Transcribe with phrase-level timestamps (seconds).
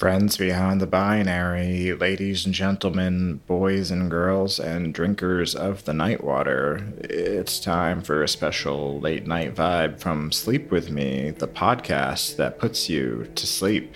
[0.00, 6.24] Friends behind the binary, ladies and gentlemen, boys and girls, and drinkers of the night
[6.24, 12.36] water, it's time for a special late night vibe from Sleep With Me, the podcast
[12.36, 13.94] that puts you to sleep.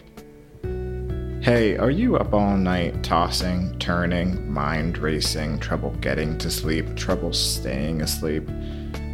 [1.40, 7.32] Hey, are you up all night tossing, turning, mind racing, trouble getting to sleep, trouble
[7.32, 8.46] staying asleep?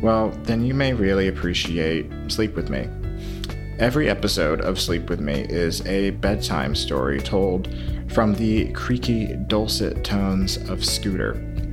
[0.03, 2.89] Well, then you may really appreciate Sleep With Me.
[3.81, 7.75] Every episode of Sleep With Me is a bedtime story told
[8.09, 11.31] from the creaky, dulcet tones of Scooter.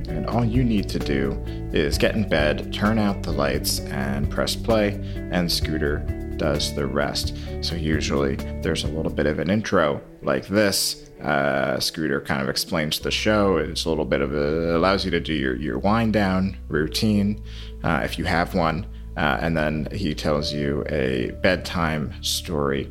[0.08, 1.32] And all you need to do
[1.70, 4.92] is get in bed, turn out the lights, and press play,
[5.30, 5.98] and Scooter
[6.38, 7.36] does the rest.
[7.60, 11.10] So, usually, there's a little bit of an intro like this.
[11.20, 13.58] Uh, Scooter kind of explains the show.
[13.58, 17.44] It's a little bit of a, allows you to do your, your wind down routine
[17.84, 18.86] uh, if you have one.
[19.18, 22.88] Uh, and then he tells you a bedtime story.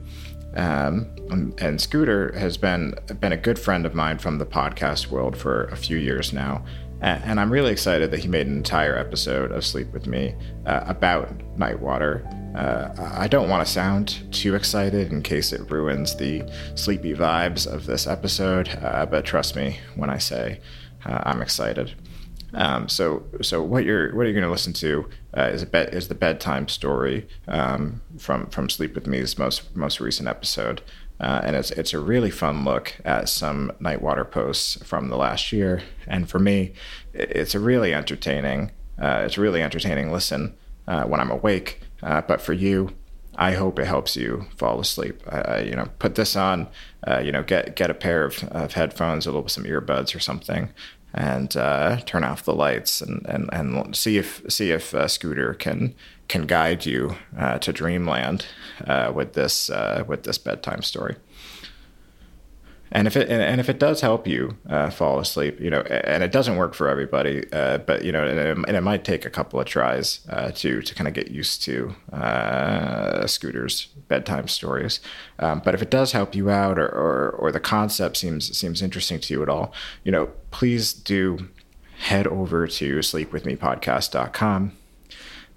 [0.55, 1.09] Um,
[1.59, 5.66] and Scooter has been been a good friend of mine from the podcast world for
[5.66, 6.66] a few years now,
[7.02, 10.84] and I'm really excited that he made an entire episode of Sleep with Me uh,
[10.86, 12.25] about Nightwater.
[12.56, 16.44] Uh, I don't want to sound too excited in case it ruins the
[16.75, 20.59] sleepy vibes of this episode, uh, but trust me when I say
[21.06, 21.94] uh, I'm excited.
[22.58, 25.67] Um, so, so what you're what are you going to listen to uh, is a
[25.67, 30.81] bed, is the bedtime story um, from from Sleep with Me's most most recent episode,
[31.19, 35.53] uh, and it's it's a really fun look at some Nightwater posts from the last
[35.53, 36.73] year, and for me,
[37.13, 42.22] it's a really entertaining uh, it's a really entertaining listen uh, when I'm awake, uh,
[42.22, 42.95] but for you.
[43.39, 45.22] I hope it helps you fall asleep.
[45.63, 46.67] you know, put this on.
[47.08, 50.19] Uh, you know, get get a pair of, of headphones, a little some earbuds or
[50.19, 50.69] something,
[51.17, 55.55] and uh, turn off the lights and, and, and see if see if uh, Scooter
[55.55, 55.95] can
[56.27, 58.45] can guide you uh, to dreamland
[58.85, 61.15] uh, with this uh, with this bedtime story
[62.91, 66.23] and if it and if it does help you uh, fall asleep, you know, and
[66.23, 69.25] it doesn't work for everybody, uh, but you know, and it, and it, might take
[69.25, 74.47] a couple of tries uh, to to kind of get used to uh, Scooter's bedtime
[74.47, 75.01] stories.
[75.39, 78.81] Um, but if it does help you out, or, or or the concept seems seems
[78.81, 79.73] interesting to you at all,
[80.03, 81.50] you know, please do
[82.00, 84.72] head over to sleepwithmepodcast.com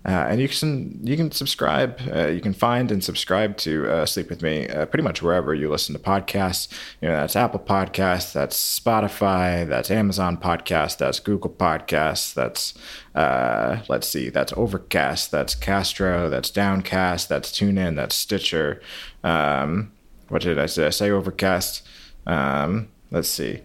[0.05, 2.00] uh, and you can you can subscribe.
[2.11, 5.53] Uh, you can find and subscribe to uh, Sleep with Me uh, pretty much wherever
[5.53, 6.69] you listen to podcasts.
[7.03, 12.72] You know that's Apple Podcasts, that's Spotify, that's Amazon Podcast, that's Google Podcasts, that's
[13.15, 18.81] uh, let's see, that's Overcast, that's Castro, that's Downcast, that's TuneIn, that's Stitcher.
[19.22, 19.93] Um,
[20.28, 20.87] what did I say?
[20.87, 21.82] I say Overcast.
[22.27, 23.61] Um, let's see,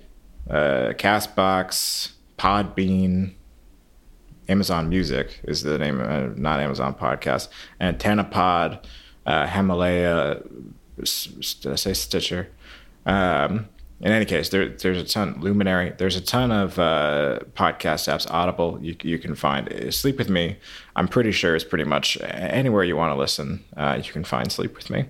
[0.50, 3.36] uh, Castbox, Podbean.
[4.48, 7.48] Amazon Music is the name, uh, not Amazon Podcast,
[7.80, 8.00] and
[8.32, 8.88] Pod,
[9.26, 10.42] uh, Himalaya,
[10.96, 12.50] did I say Stitcher?
[13.06, 13.68] Um,
[14.02, 18.30] in any case, there, there's a ton, Luminary, there's a ton of uh, podcast apps,
[18.30, 19.94] Audible, you, you can find.
[19.94, 20.58] Sleep With Me,
[20.96, 24.52] I'm pretty sure it's pretty much anywhere you want to listen, uh, you can find
[24.52, 25.06] Sleep With Me.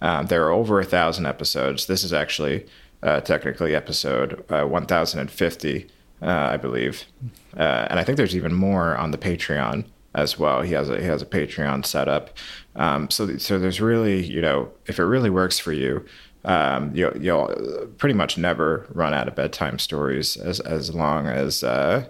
[0.00, 1.86] Um, there are over a thousand episodes.
[1.86, 2.66] This is actually
[3.04, 5.86] uh, technically episode uh, 1050
[6.22, 7.04] uh, I believe,
[7.56, 10.62] uh, and I think there's even more on the Patreon as well.
[10.62, 12.30] He has a he has a Patreon set up,
[12.76, 16.04] um, so so there's really you know if it really works for you.
[16.46, 21.64] Um, you'll, you'll pretty much never run out of bedtime stories as as long as,
[21.64, 22.04] uh,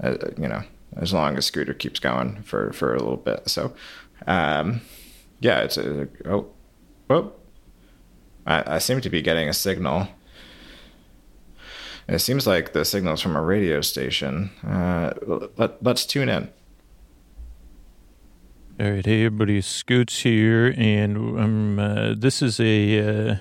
[0.00, 0.62] as you know
[0.96, 3.48] as long as Scooter keeps going for for a little bit.
[3.48, 3.74] So,
[4.26, 4.80] um,
[5.40, 6.46] yeah, it's a, oh,
[7.08, 7.32] oh,
[8.46, 10.08] I, I seem to be getting a signal
[12.10, 14.50] it seems like the signal's from a radio station.
[14.66, 15.12] Uh,
[15.56, 16.50] let, let's tune in.
[18.80, 22.98] All right, hey everybody, Scoots here, and um, uh, this is a
[23.30, 23.36] uh,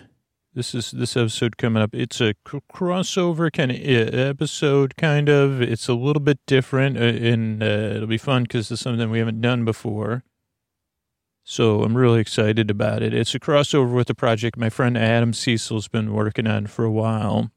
[0.54, 1.96] this is this episode coming up.
[1.96, 5.62] It's a crossover kind of episode, kind of.
[5.62, 9.20] It's a little bit different, uh, and uh, it'll be fun because it's something we
[9.20, 10.24] haven't done before.
[11.46, 13.14] So I'm really excited about it.
[13.14, 16.92] It's a crossover with a project my friend Adam Cecil's been working on for a
[16.92, 17.50] while.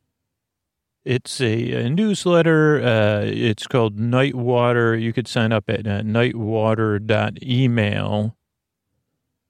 [1.05, 2.81] It's a, a newsletter.
[2.81, 5.01] Uh, it's called Nightwater.
[5.01, 8.37] You could sign up at uh, nightwater.email.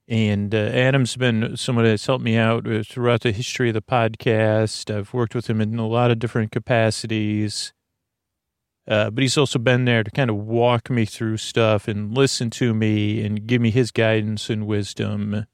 [0.08, 4.94] And uh, Adam's been someone that's helped me out throughout the history of the podcast.
[4.94, 7.72] I've worked with him in a lot of different capacities.
[8.88, 12.50] Uh, but he's also been there to kind of walk me through stuff and listen
[12.50, 15.46] to me and give me his guidance and wisdom.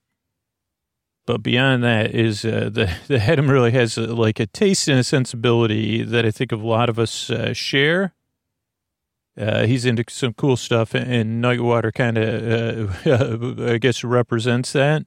[1.28, 4.98] But beyond that is uh, the the Hedem really has a, like a taste and
[4.98, 8.14] a sensibility that I think a lot of us uh, share.
[9.38, 15.04] Uh, he's into some cool stuff, and Nightwater kind of, uh, I guess, represents that.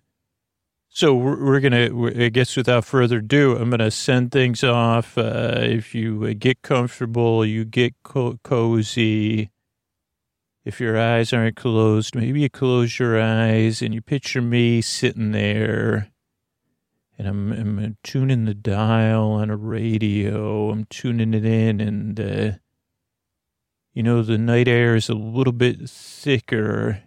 [0.89, 1.89] So we're, we're gonna.
[2.23, 5.17] I guess without further ado, I'm gonna send things off.
[5.17, 9.49] Uh, if you uh, get comfortable, you get co- cozy.
[10.65, 15.31] If your eyes aren't closed, maybe you close your eyes and you picture me sitting
[15.31, 16.10] there.
[17.21, 20.71] And I'm, I'm tuning the dial on a radio.
[20.71, 22.51] I'm tuning it in, and uh,
[23.93, 27.03] you know the night air is a little bit thicker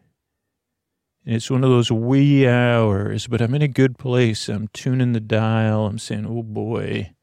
[1.24, 4.48] and it's one of those wee hours, but I'm in a good place.
[4.48, 5.86] I'm tuning the dial.
[5.86, 7.14] I'm saying, oh boy,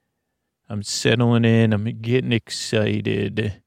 [0.67, 1.71] I'm settling in.
[1.71, 3.61] I'm getting excited.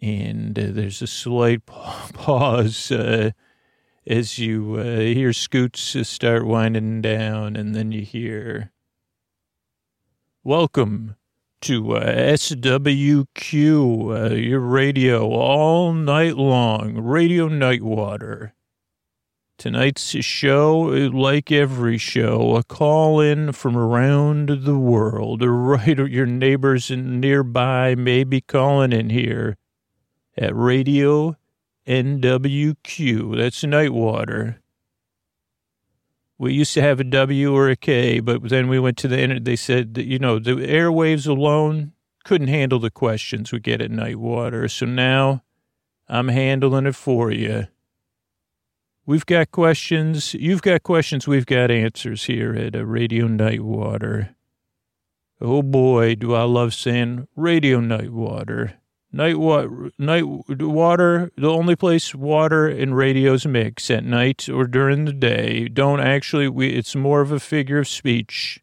[0.00, 3.32] And uh, there's a slight pause uh,
[4.06, 8.72] as you uh, hear Scoots start winding down, and then you hear,
[10.42, 11.16] Welcome
[11.60, 18.52] to uh, SWQ, uh, your radio all night long, Radio Nightwater.
[19.58, 20.78] Tonight's show,
[21.12, 25.42] like every show, a call in from around the world.
[25.42, 29.58] Right, your neighbors nearby may be calling in here
[30.38, 31.36] at Radio
[31.86, 33.36] NWQ.
[33.36, 34.56] That's Nightwater.
[36.38, 39.20] We used to have a W or a K, but then we went to the
[39.20, 39.44] internet.
[39.44, 41.92] They said that, you know, the airwaves alone
[42.24, 44.70] couldn't handle the questions we get at Nightwater.
[44.70, 45.42] So now
[46.08, 47.66] I'm handling it for you.
[49.06, 50.34] We've got questions.
[50.34, 51.26] You've got questions.
[51.26, 54.34] We've got answers here at a Radio Nightwater.
[55.40, 58.74] Oh boy, do I love saying Radio Nightwater.
[59.12, 65.04] Night water, night water, the only place water and radios mix at night or during
[65.04, 65.66] the day.
[65.66, 68.60] Don't actually, we, it's more of a figure of speech.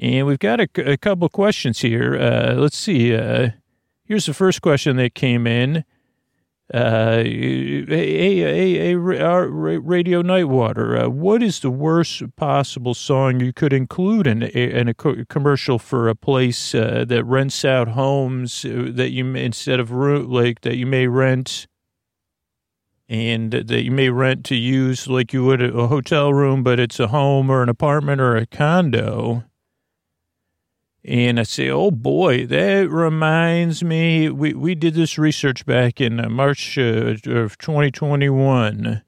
[0.00, 2.16] And we've got a, a couple questions here.
[2.16, 3.14] Uh, let's see.
[3.14, 3.50] Uh,
[4.04, 5.84] here's the first question that came in
[6.72, 13.72] uh, a, a, a, Radio Nightwater, uh, what is the worst possible song you could
[13.72, 18.64] include in a, in a co- commercial for a place uh, that rents out homes
[18.64, 21.66] uh, that you instead of like that you may rent
[23.08, 27.00] and that you may rent to use like you would a hotel room, but it's
[27.00, 29.42] a home or an apartment or a condo?
[31.04, 34.28] And I say, oh boy, that reminds me.
[34.28, 39.02] We, we did this research back in uh, March uh, of 2021.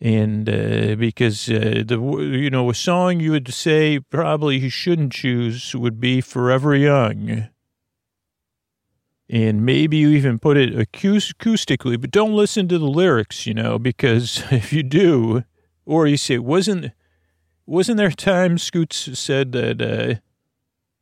[0.00, 5.12] And uh, because uh, the you know a song you would say probably you shouldn't
[5.12, 7.46] choose would be "Forever Young,"
[9.30, 13.78] and maybe you even put it acoustically, but don't listen to the lyrics, you know,
[13.78, 15.44] because if you do,
[15.86, 16.90] or you say wasn't
[17.64, 20.20] wasn't there a time Scoots said that uh,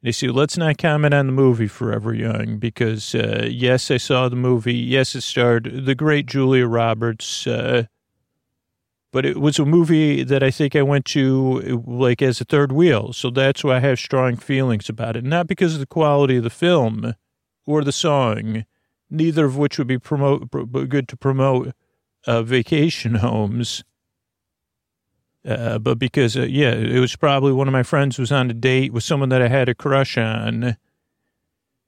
[0.03, 4.29] they say, let's not comment on the movie Forever Young because, uh, yes, I saw
[4.29, 4.75] the movie.
[4.75, 7.47] Yes, it starred the great Julia Roberts.
[7.47, 7.85] Uh,
[9.13, 12.73] but it was a movie that I think I went to like as a third
[12.73, 13.13] wheel.
[13.13, 15.25] So that's why I have strong feelings about it.
[15.25, 17.15] Not because of the quality of the film
[17.67, 18.65] or the song,
[19.11, 20.51] neither of which would be promote,
[20.89, 21.73] good to promote
[22.27, 23.85] uh, vacation homes.
[25.47, 28.55] Uh, but because, uh, yeah, it was probably one of my friends was on a
[28.55, 30.77] date with someone that I had a crush on.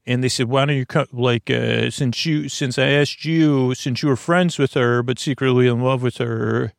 [0.07, 3.75] And they said, why don't you come, like, uh, since you, since I asked you,
[3.75, 6.73] since you were friends with her, but secretly in love with her,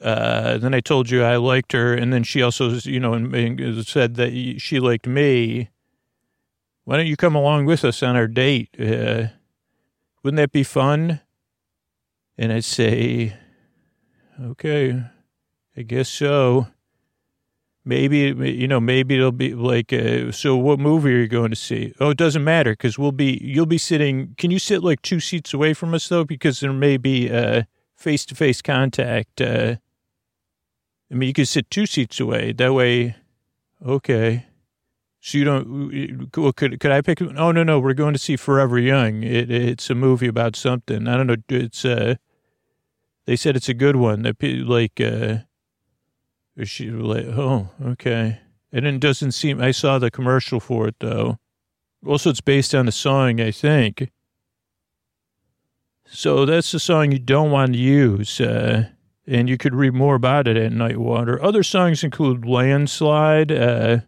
[0.00, 1.94] uh, then I told you I liked her.
[1.94, 5.70] And then she also, you know, said that she liked me.
[6.84, 8.68] Why don't you come along with us on our date?
[8.78, 9.28] Uh,
[10.22, 11.20] wouldn't that be fun?
[12.36, 13.34] And I'd say,
[14.40, 15.02] okay.
[15.76, 16.68] I guess so.
[17.84, 21.56] Maybe, you know, maybe it'll be like, uh, so what movie are you going to
[21.56, 21.92] see?
[22.00, 25.20] Oh, it doesn't matter because we'll be, you'll be sitting, can you sit like two
[25.20, 26.24] seats away from us though?
[26.24, 27.28] Because there may be
[27.94, 29.40] face to face contact.
[29.40, 29.76] Uh,
[31.10, 32.52] I mean, you could sit two seats away.
[32.52, 33.16] That way,
[33.84, 34.46] okay.
[35.20, 37.20] So you don't, well, could, could I pick?
[37.20, 39.22] Oh, no, no, we're going to see Forever Young.
[39.22, 41.06] It, it's a movie about something.
[41.06, 41.36] I don't know.
[41.48, 42.14] It's, uh,
[43.26, 44.22] they said it's a good one.
[44.22, 45.44] That like, uh,
[46.62, 48.40] she like, oh, okay.
[48.72, 51.38] And it doesn't seem, I saw the commercial for it though.
[52.06, 54.10] Also, it's based on a song, I think.
[56.06, 58.40] So that's the song you don't want to use.
[58.40, 58.88] Uh,
[59.26, 61.42] and you could read more about it at Nightwater.
[61.42, 64.00] Other songs include Landslide, uh,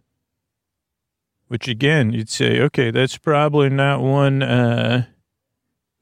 [1.47, 5.05] which again, you'd say, okay, that's probably not one, uh,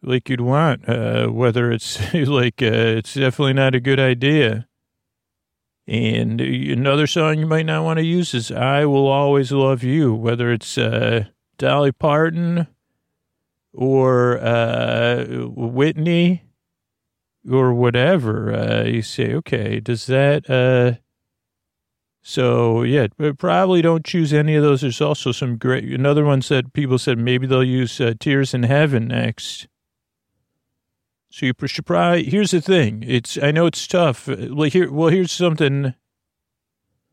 [0.02, 4.68] like you'd want, uh, whether it's like, uh, it's definitely not a good idea.
[5.88, 10.14] And another song you might not want to use is I Will Always Love You,
[10.14, 11.26] whether it's uh,
[11.58, 12.68] Dolly Parton
[13.74, 16.42] or uh, Whitney.
[17.50, 18.54] or whatever.
[18.54, 20.98] Uh, you say, okay, does that, uh,
[22.22, 24.82] so yeah, probably don't choose any of those.
[24.82, 28.64] There's also some great, another one said, people said maybe they'll use uh, Tears in
[28.64, 29.68] Heaven next.
[31.36, 33.04] So you should probably, here's the thing.
[33.06, 34.30] It's, I know it's tough.
[34.30, 35.94] Like here, well, here's something,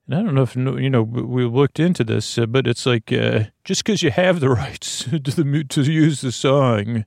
[0.07, 3.13] and I don't know if, you know, we looked into this, uh, but it's like,
[3.13, 7.05] uh, just because you have the rights to the, to use the song,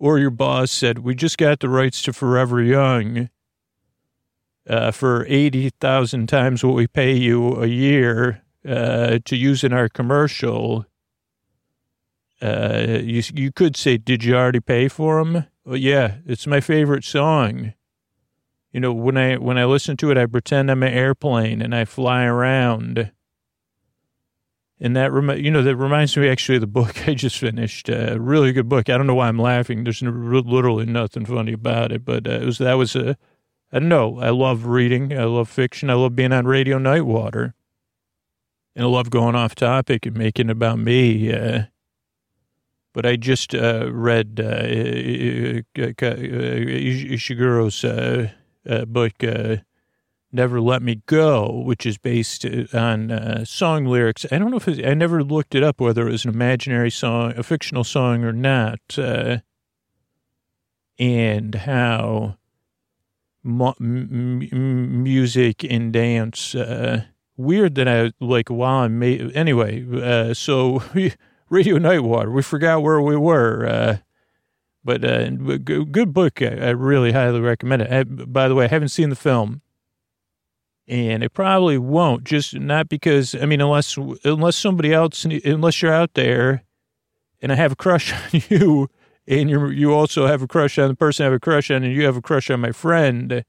[0.00, 3.30] or your boss said, we just got the rights to Forever Young,
[4.68, 9.88] uh, for 80,000 times what we pay you a year uh, to use in our
[9.88, 10.84] commercial,
[12.44, 15.46] uh, you, you could say, did you already pay for them?
[15.64, 17.72] Well, yeah, it's my favorite song.
[18.70, 21.74] You know, when I when I listen to it, I pretend I'm an airplane and
[21.74, 23.12] I fly around.
[24.80, 27.88] And that you know that reminds me actually of the book I just finished.
[27.88, 28.90] A uh, really good book.
[28.90, 29.84] I don't know why I'm laughing.
[29.84, 33.16] There's literally nothing funny about it, but uh, it was that was a
[33.72, 34.18] I don't know.
[34.20, 35.16] I love reading.
[35.18, 35.88] I love fiction.
[35.88, 37.54] I love being on Radio Nightwater.
[38.76, 41.32] And I love going off topic and making about me.
[41.32, 41.64] Uh,
[42.94, 44.62] but I just uh, read uh,
[47.12, 48.30] Ishiguro's uh,
[48.66, 49.56] uh, book, uh,
[50.32, 54.24] Never Let Me Go, which is based on song lyrics.
[54.32, 57.34] I don't know if I never looked it up whether it was an imaginary song,
[57.36, 58.80] a fictional song or not,
[60.98, 62.36] and how
[63.44, 66.54] m- music and dance.
[66.54, 67.04] Uh,
[67.36, 69.84] weird that I like while I'm ma- anyway.
[69.92, 70.82] Uh, so
[71.54, 73.64] Radio Nightwater, we forgot where we were.
[73.64, 73.96] Uh,
[74.82, 76.42] but uh, good book.
[76.42, 77.92] I, I, really highly recommend it.
[77.92, 79.62] I, by the way, I haven't seen the film,
[80.88, 82.24] and it probably won't.
[82.24, 86.64] Just not because I mean, unless unless somebody else, unless you're out there,
[87.40, 88.90] and I have a crush on you
[89.26, 91.82] and you you also have a crush on the person I have a crush on,
[91.82, 93.44] and you have a crush on my friend.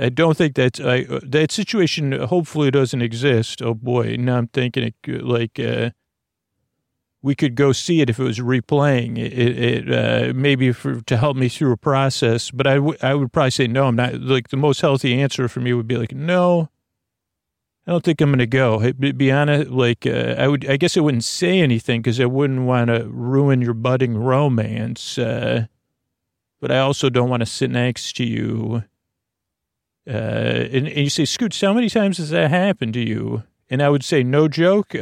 [0.00, 3.60] I don't think that's I, that situation hopefully doesn't exist.
[3.60, 5.90] Oh boy, now I'm thinking it like uh,
[7.22, 11.16] we could go see it if it was replaying it, it uh, maybe for, to
[11.16, 12.50] help me through a process.
[12.50, 13.86] But I, w- I would probably say no.
[13.86, 16.68] I'm not like the most healthy answer for me would be like no.
[17.86, 18.92] I don't think I'm going to go.
[18.92, 20.68] Be honest, like uh, I would.
[20.68, 25.18] I guess I wouldn't say anything because I wouldn't want to ruin your budding romance.
[25.18, 25.66] Uh,
[26.60, 28.84] but I also don't want to sit next to you.
[30.06, 33.42] Uh, and, and, you say, Scoots, how many times has that happened to you?
[33.68, 34.94] And I would say, no joke.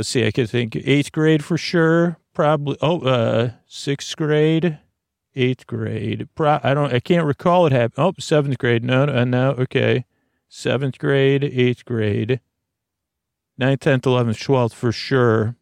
[0.00, 2.16] Let's see, I could think eighth grade for sure.
[2.32, 2.76] Probably.
[2.80, 4.78] Oh, uh, sixth grade,
[5.34, 6.28] eighth grade.
[6.34, 6.92] Pro, I don't.
[6.92, 7.94] I can't recall it happened.
[7.98, 8.82] Oh, seventh grade.
[8.82, 9.50] No, no, no.
[9.52, 10.04] Okay
[10.50, 12.40] seventh grade, eighth grade,
[13.56, 15.56] ninth, tenth, eleventh, twelfth for sure.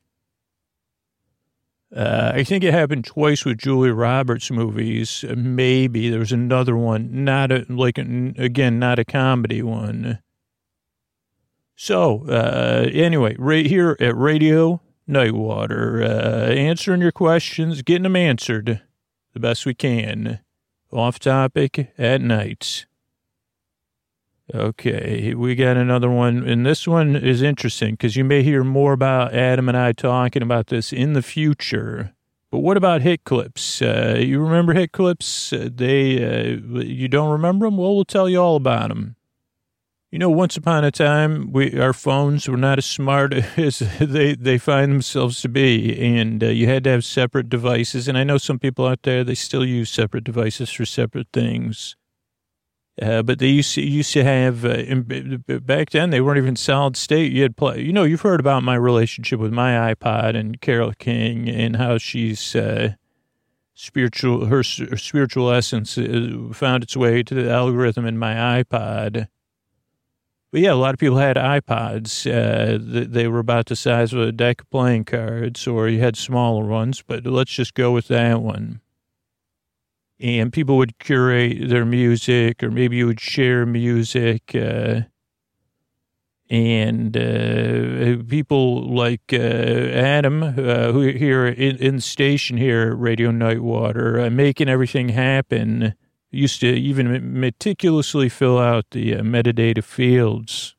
[1.94, 5.24] Uh, I think it happened twice with Julie Roberts movies.
[5.34, 10.18] Maybe there was another one, not a like again, not a comedy one.
[11.80, 18.82] So uh, anyway, right here at Radio Nightwater, uh, answering your questions, getting them answered
[19.32, 20.40] the best we can,
[20.90, 22.86] off topic at night.
[24.52, 28.92] Okay, we got another one, and this one is interesting because you may hear more
[28.92, 32.12] about Adam and I talking about this in the future.
[32.50, 33.80] But what about hit clips?
[33.80, 35.52] Uh, you remember hit clips?
[35.52, 37.76] Uh, they, uh, you don't remember them?
[37.76, 39.14] Well, we'll tell you all about them.
[40.10, 44.34] You know, once upon a time, we our phones were not as smart as they
[44.34, 48.08] they find themselves to be, and uh, you had to have separate devices.
[48.08, 51.94] And I know some people out there they still use separate devices for separate things.
[53.00, 54.82] Uh, but they used to, used to have uh,
[55.60, 57.30] back then they weren't even solid state.
[57.30, 57.82] You had play.
[57.82, 61.98] You know, you've heard about my relationship with my iPod and Carole King and how
[61.98, 62.94] she's uh,
[63.74, 64.46] spiritual.
[64.46, 69.28] Her, her, spiritual essence uh, found its way to the algorithm in my iPod.
[70.50, 72.26] But yeah, a lot of people had iPods.
[72.26, 72.78] Uh,
[73.08, 76.64] they were about the size of a deck of playing cards, or you had smaller
[76.64, 77.02] ones.
[77.06, 78.80] But let's just go with that one
[80.20, 84.54] and people would curate their music, or maybe you would share music.
[84.54, 85.02] Uh,
[86.50, 92.98] and uh, people like uh, Adam, uh, who here in, in, the station here at
[92.98, 95.94] Radio Nightwater, uh, making everything happen,
[96.30, 100.74] used to even meticulously fill out the uh, metadata fields.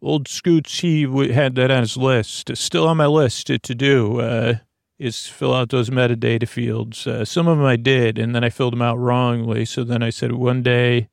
[0.00, 4.54] Old Scoots, he had that on his list, still on my list to, do uh,
[4.98, 7.06] is fill out those metadata fields.
[7.06, 9.64] Uh, some of them I did, and then I filled them out wrongly.
[9.64, 11.08] So then I said, one day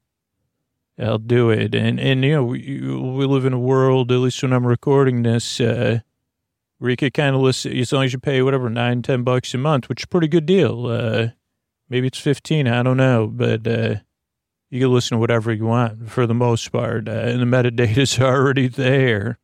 [1.00, 1.74] I'll do it.
[1.74, 5.24] And, and you know, we, we live in a world, at least when I'm recording
[5.24, 6.00] this, uh,
[6.78, 9.54] where you could kind of listen, as long as you pay whatever, nine, ten bucks
[9.54, 11.32] a month, which is a pretty good deal.
[11.90, 12.68] Maybe it's 15.
[12.68, 13.28] I don't know.
[13.28, 13.96] But uh,
[14.70, 17.08] you can listen to whatever you want for the most part.
[17.08, 19.40] Uh, and the metadata's already there.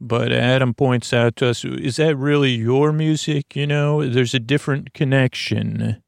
[0.00, 3.56] But Adam points out to us, is that really your music?
[3.56, 6.02] You know, there's a different connection.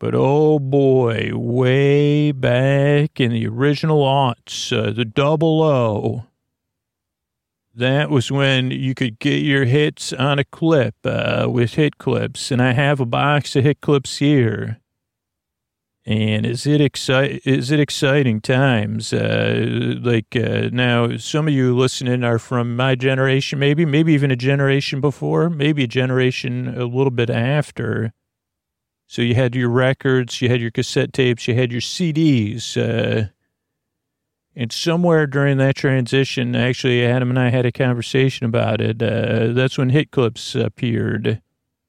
[0.00, 6.24] But oh boy, way back in the original aughts, uh, the double O,
[7.80, 12.50] that was when you could get your hits on a clip uh, with hit clips.
[12.50, 14.78] And I have a box of hit clips here.
[16.06, 19.12] And is it exci- Is it exciting times?
[19.12, 24.30] Uh, like uh, now, some of you listening are from my generation, maybe, maybe even
[24.30, 28.12] a generation before, maybe a generation a little bit after.
[29.06, 32.76] So you had your records, you had your cassette tapes, you had your CDs.
[32.76, 33.28] Uh,
[34.56, 39.02] and somewhere during that transition, actually, Adam and I had a conversation about it.
[39.02, 41.40] Uh, that's when hit clips appeared.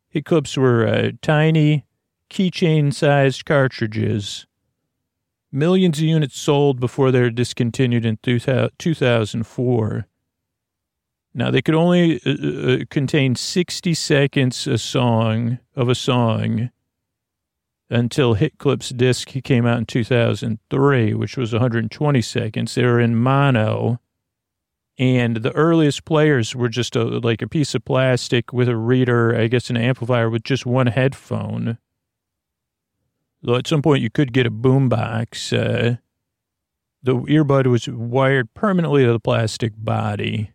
[0.10, 1.86] Hit clips were uh, tiny
[2.30, 4.46] keychain sized cartridges.
[5.52, 10.08] Millions of units sold before they were discontinued in 2004.
[11.34, 16.70] Now, they could only uh, uh, contain 60 seconds a song of a song
[17.92, 22.74] until Hit Clips disc came out in 2003, which was 120 seconds.
[22.74, 24.00] They were in mono.
[24.98, 29.36] And the earliest players were just a, like a piece of plastic with a reader,
[29.36, 31.78] I guess an amplifier with just one headphone.
[33.42, 35.52] Though at some point you could get a boombox.
[35.52, 35.98] Uh,
[37.04, 40.52] the earbud was wired permanently to the plastic body.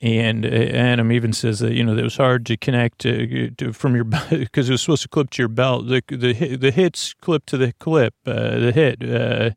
[0.00, 3.72] And uh, Adam even says that, you know, it was hard to connect to, to
[3.72, 5.88] from your, because it was supposed to clip to your belt.
[5.88, 9.02] The, the, the hits clip to the clip, uh, the hit.
[9.02, 9.50] Uh,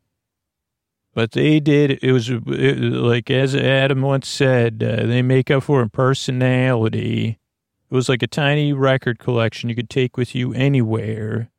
[1.14, 5.64] but they did, it was it, like, as Adam once said, uh, they make up
[5.64, 7.38] for in personality.
[7.90, 11.50] It was like a tiny record collection you could take with you anywhere.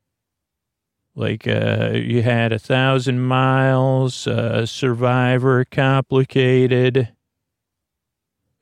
[1.16, 7.10] Like uh, you had a thousand miles, uh, Survivor, complicated.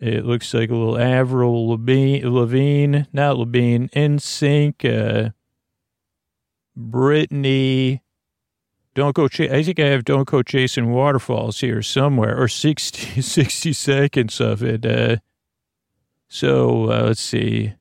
[0.02, 5.30] It looks like a little Avril Lavigne not Lavigne, NSYNC, uh,
[6.76, 8.02] Britney.
[8.96, 9.28] Don't go.
[9.28, 14.42] Ch- I think I have "Don't Go Chasing Waterfalls" here somewhere, or 60, 60 seconds
[14.42, 14.86] of it.
[14.86, 15.18] Uh,
[16.28, 17.74] so uh, let's see.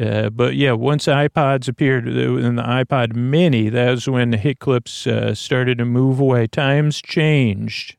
[0.00, 4.58] Uh, but yeah, once iPods appeared in the iPod Mini, that was when the hit
[4.58, 6.46] clips uh, started to move away.
[6.46, 7.96] Times changed,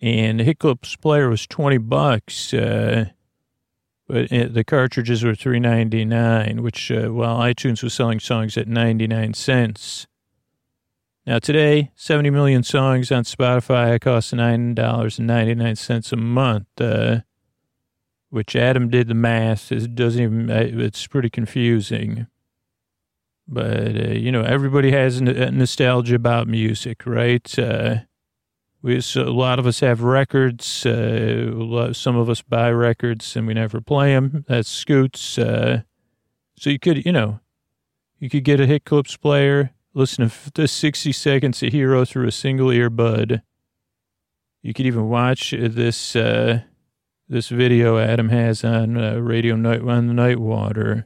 [0.00, 3.06] and the hit clips player was twenty bucks, uh,
[4.08, 6.62] but the cartridges were three ninety nine.
[6.62, 10.06] Which, uh, while iTunes was selling songs at ninety nine cents.
[11.26, 16.16] Now today, seventy million songs on Spotify cost nine dollars and ninety nine cents a
[16.16, 16.66] month.
[16.80, 17.20] Uh,
[18.28, 19.70] which Adam did the math.
[19.70, 22.26] It doesn't even, uh, it's pretty confusing.
[23.46, 27.58] But, uh, you know, everybody has nostalgia about music, right?
[28.86, 30.86] Uh, we, so a lot of us have records.
[30.86, 34.44] Uh, some of us buy records and we never play them.
[34.48, 35.38] That's Scoots.
[35.38, 35.82] Uh,
[36.58, 37.40] so you could, you know,
[38.18, 42.32] you could get a hit clips player, listen to 60 seconds of Hero through a
[42.32, 43.42] single earbud.
[44.62, 46.62] You could even watch this, uh,
[47.28, 51.04] this video Adam has on uh, Radio Night on the Nightwater.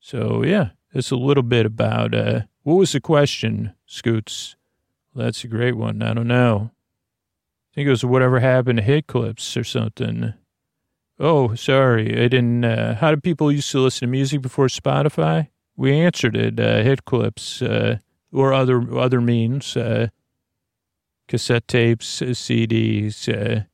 [0.00, 4.56] So yeah, it's a little bit about uh, what was the question, Scoots?
[5.16, 6.02] That's a great one.
[6.02, 6.70] I don't know.
[7.72, 10.34] I think it was whatever happened to hit clips or something.
[11.18, 12.64] Oh, sorry, I didn't.
[12.64, 15.48] Uh, how did people used to listen to music before Spotify?
[15.74, 16.60] We answered it.
[16.60, 17.98] Uh, hit clips uh,
[18.32, 20.08] or other other means, uh,
[21.28, 23.64] cassette tapes, CDs uh,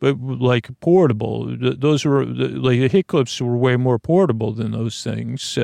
[0.00, 1.56] but like portable.
[1.58, 5.56] Those were like the hit clips were way more portable than those things.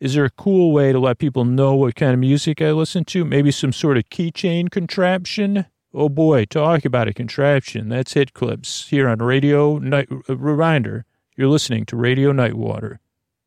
[0.00, 3.04] Is there a cool way to let people know what kind of music I listen
[3.06, 3.22] to?
[3.22, 5.66] Maybe some sort of keychain contraption.
[5.92, 7.90] Oh boy, talk about a contraption.
[7.90, 10.08] That's hit clips here on Radio Night.
[10.28, 11.04] Uh, reminder:
[11.36, 12.98] you're listening to Radio Nightwater.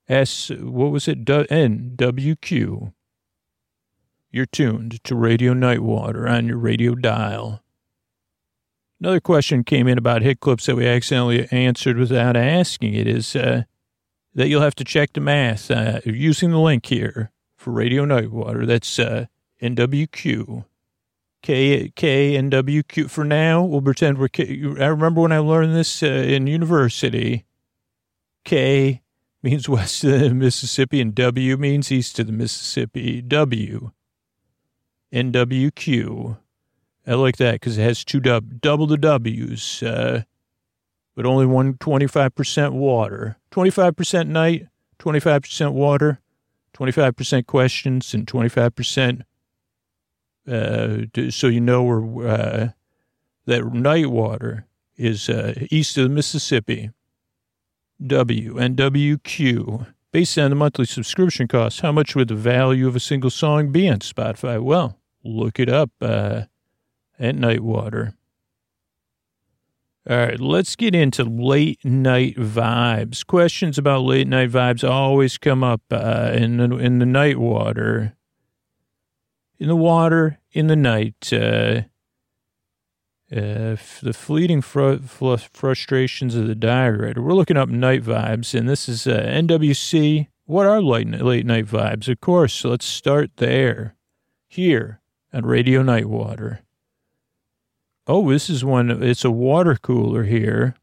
[0.08, 0.52] S.
[0.52, 1.28] What was it?
[1.28, 2.94] N W Q.
[4.30, 7.64] You're tuned to Radio Nightwater on your radio dial.
[9.00, 13.36] Another question came in about hit clips that we accidentally answered without asking it is
[13.36, 13.64] uh,
[14.36, 18.66] that you'll have to check the math uh, using the link here for Radio Nightwater.
[18.66, 19.26] That's uh,
[19.62, 20.66] NWQ.
[21.42, 22.50] K, K,
[23.08, 24.62] For now, we'll pretend we're K.
[24.80, 27.46] I remember when I learned this uh, in university.
[28.46, 29.02] K
[29.42, 33.22] means west of the Mississippi and W means east of the Mississippi.
[33.22, 33.92] W.
[35.12, 36.38] N W Q.
[37.06, 40.24] I like that because it has two dub, double the W's, uh,
[41.16, 43.38] but only one 25% water.
[43.52, 44.68] 25% night,
[45.00, 46.20] 25% water,
[46.74, 49.24] 25% questions, and 25%
[50.46, 50.98] uh,
[51.30, 52.70] so you know where uh,
[53.46, 54.66] that night water
[54.98, 56.92] is uh, east of the Mississippi.
[58.06, 59.88] W and WQ.
[60.12, 63.72] Based on the monthly subscription cost, how much would the value of a single song
[63.72, 64.62] be on Spotify?
[64.62, 66.44] Well, look it up uh,
[67.18, 68.14] at Nightwater.
[70.10, 73.26] All right, let's get into late night vibes.
[73.26, 78.14] Questions about late night vibes always come up uh, in the, in the night water.
[79.60, 81.32] In the water, in the night.
[81.32, 81.84] Uh,
[83.32, 87.14] uh, the fleeting fr- fr- frustrations of the diary.
[87.16, 90.28] We're looking up night vibes, and this is uh, NWC.
[90.46, 92.10] What are late, late night vibes?
[92.10, 93.96] Of course, let's start there.
[94.50, 95.00] Here
[95.32, 96.60] on Radio Nightwater.
[98.06, 98.90] Oh, this is one.
[99.04, 100.76] It's a water cooler here.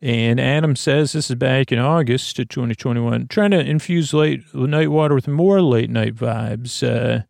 [0.00, 4.90] And Adam says this is back in August of 2021, trying to infuse late night
[4.90, 6.82] water with more late night vibes.
[6.82, 7.22] Uh,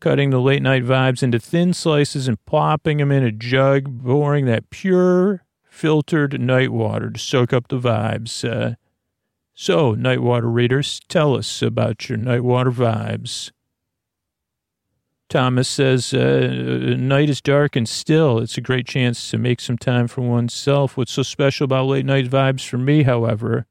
[0.00, 4.46] cutting the late night vibes into thin slices and plopping them in a jug, pouring
[4.46, 8.48] that pure filtered night water to soak up the vibes.
[8.48, 8.74] Uh,
[9.54, 13.50] so, night water readers, tell us about your night water vibes.
[15.28, 18.38] Thomas says, uh, night is dark and still.
[18.38, 20.96] It's a great chance to make some time for oneself.
[20.96, 23.66] What's so special about late night vibes for me, however,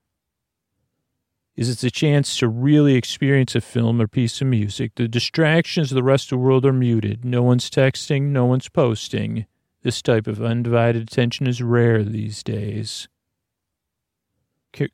[1.56, 4.94] is it's a chance to really experience a film or piece of music.
[4.96, 7.26] The distractions of the rest of the world are muted.
[7.26, 9.48] No one's texting, no one's posting.
[9.82, 13.08] This type of undivided attention is rare these days.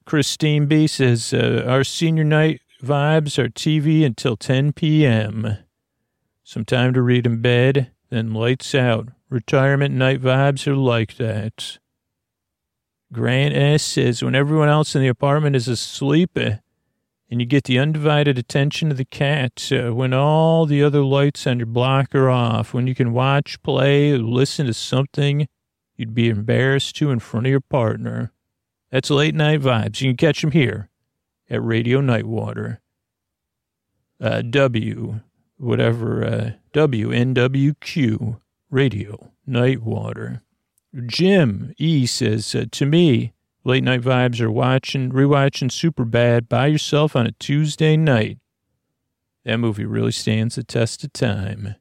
[0.05, 5.57] Christine B says, uh, Our senior night vibes are TV until 10 p.m.
[6.53, 9.09] Some time to read in bed, then lights out.
[9.27, 11.79] Retirement night vibes are like that.
[13.11, 16.57] Grant S says, when everyone else in the apartment is asleep uh,
[17.27, 21.47] and you get the undivided attention of the cat, uh, when all the other lights
[21.47, 25.47] on your block are off, when you can watch, play, listen to something
[25.97, 28.31] you'd be embarrassed to in front of your partner.
[28.91, 30.01] That's late night vibes.
[30.01, 30.91] You can catch them here
[31.49, 32.77] at Radio Nightwater.
[34.21, 35.21] Uh, w,
[35.57, 38.39] whatever, uh, WNWQ,
[38.69, 40.41] Radio Nightwater.
[41.05, 47.15] Jim E says, uh, to me, late night vibes are watching, rewatching Superbad by yourself
[47.15, 48.37] on a Tuesday night.
[49.45, 51.75] That movie really stands the test of time.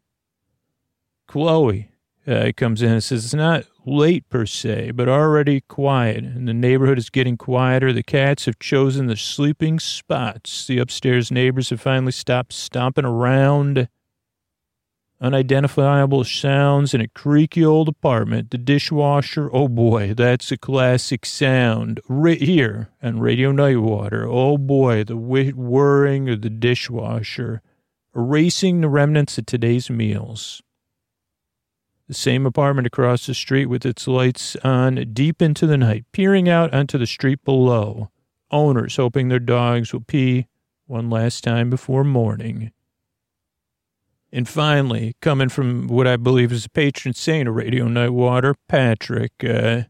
[1.27, 1.91] Chloe
[2.27, 6.55] uh, comes in and says, it's not late per se, but already quiet, and the
[6.55, 7.93] neighborhood is getting quieter.
[7.93, 10.67] The cats have chosen the sleeping spots.
[10.67, 13.89] The upstairs neighbors have finally stopped stomping around
[15.21, 18.51] unidentifiable sounds in a creaky old apartment.
[18.51, 22.01] The dishwasher, oh boy, that's a classic sound.
[22.09, 27.63] Right here on Radio Nightwater, oh boy, the whirring of the dishwasher,
[28.17, 30.61] erasing the remnants of today's meals.
[32.13, 36.47] The same apartment across the street with its lights on deep into the night, peering
[36.47, 38.11] out onto the street below.
[38.51, 40.47] Owners hoping their dogs will pee
[40.85, 42.71] one last time before morning.
[44.31, 49.33] And finally, coming from what I believe is a patron saint of Radio Nightwater, Patrick.
[49.43, 49.85] Uh,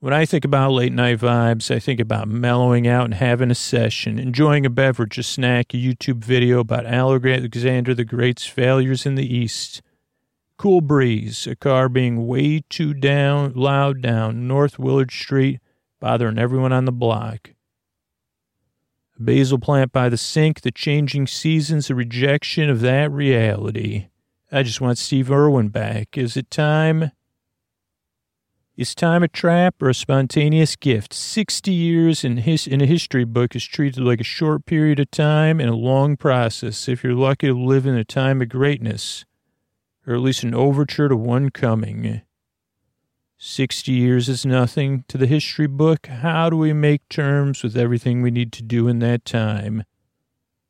[0.00, 3.54] when I think about late night vibes, I think about mellowing out and having a
[3.54, 9.14] session, enjoying a beverage, a snack, a YouTube video about Alexander the Great's failures in
[9.14, 9.82] the East.
[10.58, 15.60] Cool breeze, a car being way too down, loud down North Willard Street,
[16.00, 17.50] bothering everyone on the block
[19.16, 24.08] A basil plant by the sink, the changing seasons, the rejection of that reality.
[24.50, 26.18] I just want Steve Irwin back.
[26.18, 27.12] Is it time?
[28.76, 31.14] Is time a trap or a spontaneous gift?
[31.14, 35.12] 60 years in, his, in a history book is treated like a short period of
[35.12, 39.24] time and a long process if you're lucky to live in a time of greatness,
[40.08, 42.22] or at least an overture to one coming.
[43.36, 46.06] 60 years is nothing to the history book.
[46.06, 49.84] How do we make terms with everything we need to do in that time?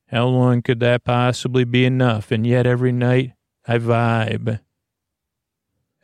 [0.08, 2.32] How long could that possibly be enough?
[2.32, 3.34] And yet every night
[3.66, 4.58] I vibe.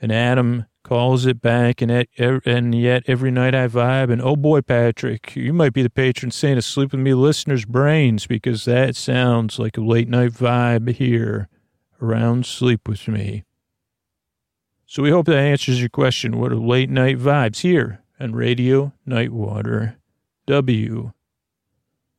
[0.01, 4.13] And Adam calls it back, and, at, er, and yet every night I vibe.
[4.13, 7.65] And oh boy, Patrick, you might be the patron saint of Sleep With Me listeners'
[7.65, 11.49] brains because that sounds like a late night vibe here
[12.01, 13.45] around Sleep With Me.
[14.87, 16.39] So we hope that answers your question.
[16.39, 19.97] What are late night vibes here on Radio Nightwater
[20.47, 21.13] W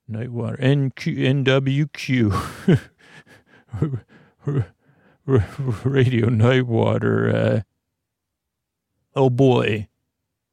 [0.10, 2.80] Nightwater NQ NWQ
[5.84, 7.34] Radio Nightwater.
[7.34, 7.62] Uh,
[9.16, 9.88] oh boy,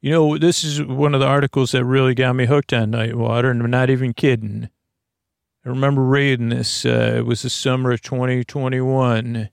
[0.00, 3.14] You know, this is one of the articles that really got me hooked on night
[3.16, 4.70] water, and I'm not even kidding.
[5.64, 6.85] I remember reading this.
[6.85, 9.48] Uh, it was the summer of 2021.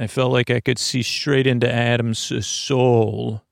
[0.00, 3.42] I felt like I could see straight into Adam's uh, soul.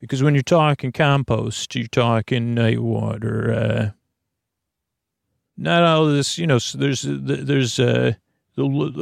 [0.00, 3.52] Because when you're talking compost, you're talking night water.
[3.52, 3.90] Uh,
[5.56, 8.12] not all this, you know, there's, there's, uh,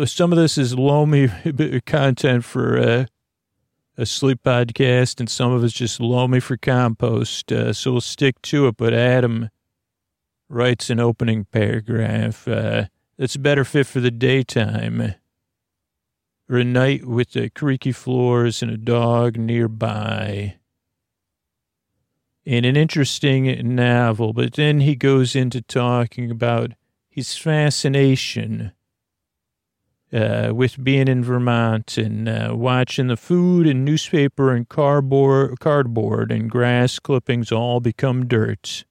[0.07, 1.29] some of this is loamy
[1.87, 3.07] content for, uh,
[3.99, 7.51] a sleep podcast, and some of it's just loamy for compost.
[7.51, 8.77] Uh, so we'll stick to it.
[8.77, 9.49] But Adam
[10.49, 12.85] writes an opening paragraph uh,
[13.19, 15.15] that's a better fit for the daytime
[16.49, 20.57] or a night with the creaky floors and a dog nearby.
[22.45, 26.73] In an interesting novel, but then he goes into talking about
[27.09, 28.73] his fascination
[30.13, 36.31] uh, with being in Vermont and uh, watching the food and newspaper and cardboard, cardboard
[36.31, 38.85] and grass clippings all become dirt.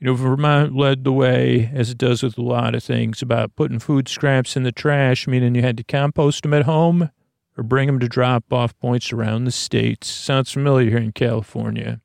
[0.00, 3.56] You know, Vermont led the way, as it does with a lot of things, about
[3.56, 7.10] putting food scraps in the trash, meaning you had to compost them at home
[7.56, 10.08] or bring them to drop off points around the states.
[10.08, 12.00] Sounds familiar here in California.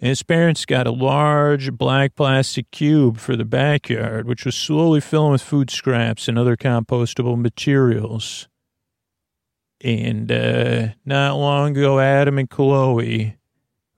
[0.00, 5.02] And his parents got a large black plastic cube for the backyard, which was slowly
[5.02, 8.48] filling with food scraps and other compostable materials.
[9.82, 13.36] And uh, not long ago, Adam and Chloe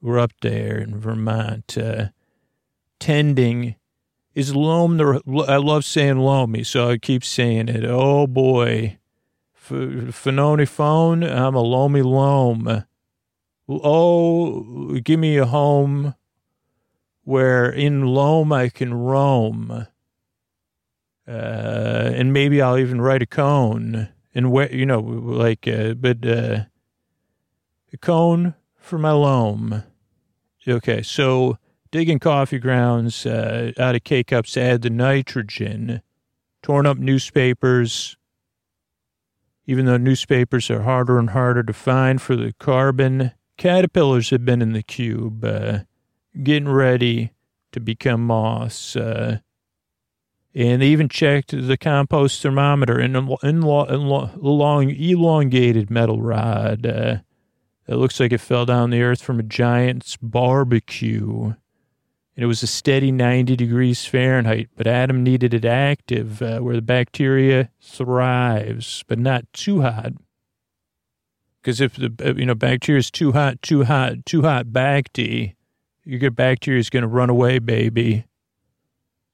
[0.00, 2.06] were up there in Vermont uh,
[2.98, 3.76] tending.
[4.34, 5.22] Is loam the?
[5.48, 7.84] I love saying loamy, so I keep saying it.
[7.84, 8.98] Oh boy,
[9.68, 11.22] Finoni phone.
[11.22, 12.84] I'm a loamy loam
[13.68, 16.14] Oh, give me a home
[17.24, 19.86] where in Loam I can roam.
[21.28, 26.24] Uh, and maybe I'll even write a cone and where, you know, like, uh, but,
[26.24, 26.60] uh,
[27.92, 29.82] a cone for my loam.
[30.68, 31.02] Okay.
[31.02, 31.58] So
[31.90, 36.02] digging coffee grounds, uh, out of K cups to add the nitrogen,
[36.62, 38.16] torn up newspapers,
[39.66, 44.62] even though newspapers are harder and harder to find for the carbon caterpillars have been
[44.62, 45.80] in the cube, uh,
[46.42, 47.32] getting ready
[47.72, 48.96] to become moths.
[48.96, 49.38] Uh,
[50.54, 56.86] and they even checked the compost thermometer in a, long, elongated metal rod.
[56.86, 57.18] Uh,
[57.86, 61.54] it looks like it fell down the earth from a giant's barbecue.
[62.36, 66.76] And it was a steady 90 degrees Fahrenheit, but Adam needed it active uh, where
[66.76, 70.12] the bacteria thrives, but not too hot.
[71.62, 75.54] Because if the uh, you know bacteria is too hot, too hot, too hot, bacti,
[76.04, 78.26] your bacteria is going to run away, baby.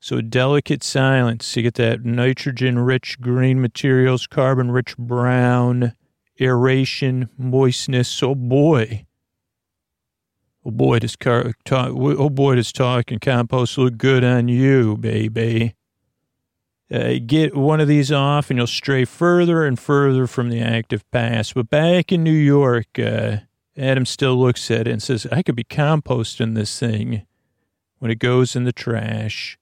[0.00, 1.56] So delicate silence.
[1.56, 5.92] You get that nitrogen-rich green materials, carbon-rich brown,
[6.40, 8.22] aeration, moistness.
[8.22, 9.06] Oh boy.
[10.64, 14.96] Oh boy, does car, talk, oh boy, does talk and compost look good on you,
[14.96, 15.74] baby
[16.92, 21.10] uh, get one of these off and you'll stray further and further from the active
[21.10, 21.54] past.
[21.54, 23.38] But back in New York, uh,
[23.76, 27.26] Adam still looks at it and says, I could be composting this thing
[27.98, 29.58] when it goes in the trash.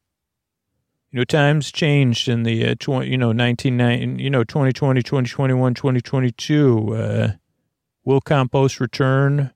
[1.13, 5.75] You know, times changed in the, uh, 20, you know, 1990, you know, 2020, 2021,
[5.75, 6.95] 2022.
[6.95, 7.33] Uh,
[8.03, 9.53] will compost return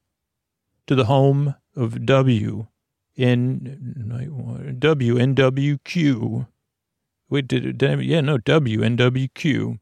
[0.86, 2.66] to the home of W
[3.16, 6.46] in WNWQ?
[7.30, 9.78] Wait, did, did yeah, no, WNWQ.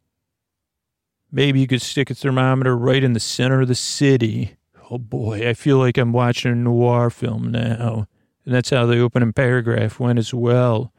[1.31, 4.57] Maybe you could stick a thermometer right in the center of the city.
[4.91, 8.07] Oh boy, I feel like I'm watching a noir film now.
[8.45, 10.93] And that's how the opening paragraph went as well.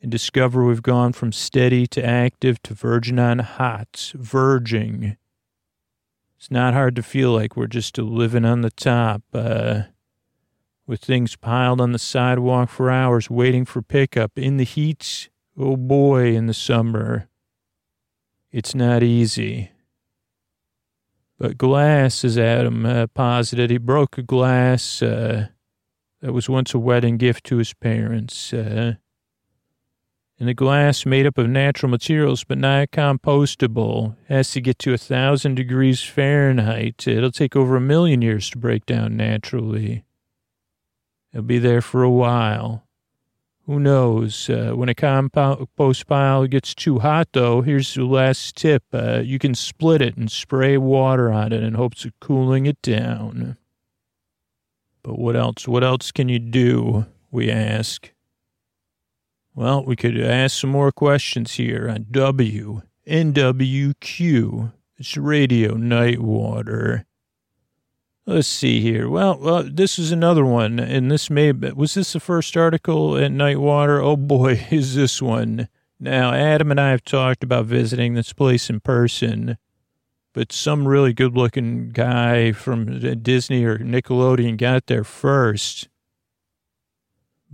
[0.00, 5.16] And discover we've gone from steady to active to virgin on hot, verging.
[6.44, 9.84] It's not hard to feel like we're just living on the top, uh,
[10.86, 15.78] with things piled on the sidewalk for hours waiting for pickup in the heat Oh
[15.78, 17.30] boy, in the summer,
[18.52, 19.70] it's not easy.
[21.38, 25.46] But glass, as Adam uh, posited, he broke a glass uh,
[26.20, 28.52] that was once a wedding gift to his parents.
[28.52, 28.96] Uh,
[30.38, 34.92] and the glass, made up of natural materials but not compostable, has to get to
[34.92, 37.06] a thousand degrees Fahrenheit.
[37.06, 40.04] It'll take over a million years to break down naturally.
[41.32, 42.84] It'll be there for a while.
[43.66, 44.50] Who knows?
[44.50, 48.82] Uh, when a compost pile gets too hot, though, here's the last tip.
[48.92, 52.80] Uh, you can split it and spray water on it in hopes of cooling it
[52.82, 53.56] down.
[55.02, 55.66] But what else?
[55.66, 57.06] What else can you do?
[57.30, 58.13] We ask.
[59.56, 62.82] Well, we could ask some more questions here on WNWQ.
[64.96, 67.06] It's Radio Night Water.
[68.26, 69.08] Let's see here.
[69.08, 73.16] Well, well, this is another one, and this may be, was this the first article
[73.16, 74.02] at Nightwater?
[74.02, 75.68] Oh boy, is this one.
[76.00, 79.56] Now, Adam and I have talked about visiting this place in person,
[80.32, 85.88] but some really good-looking guy from Disney or Nickelodeon got there first.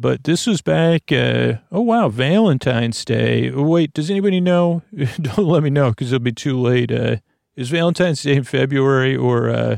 [0.00, 1.12] But this was back.
[1.12, 3.50] Uh, oh wow, Valentine's Day.
[3.50, 4.80] Wait, does anybody know?
[5.20, 6.90] Don't let me know because it'll be too late.
[6.90, 7.16] Uh,
[7.54, 9.50] is Valentine's Day in February or?
[9.50, 9.76] Uh,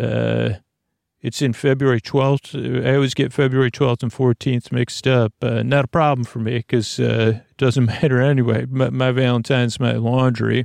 [0.00, 0.54] uh,
[1.20, 2.86] it's in February 12th.
[2.86, 5.34] I always get February 12th and 14th mixed up.
[5.42, 8.64] Uh, not a problem for me because uh, it doesn't matter anyway.
[8.64, 10.64] My, my, Valentine's, my laundry.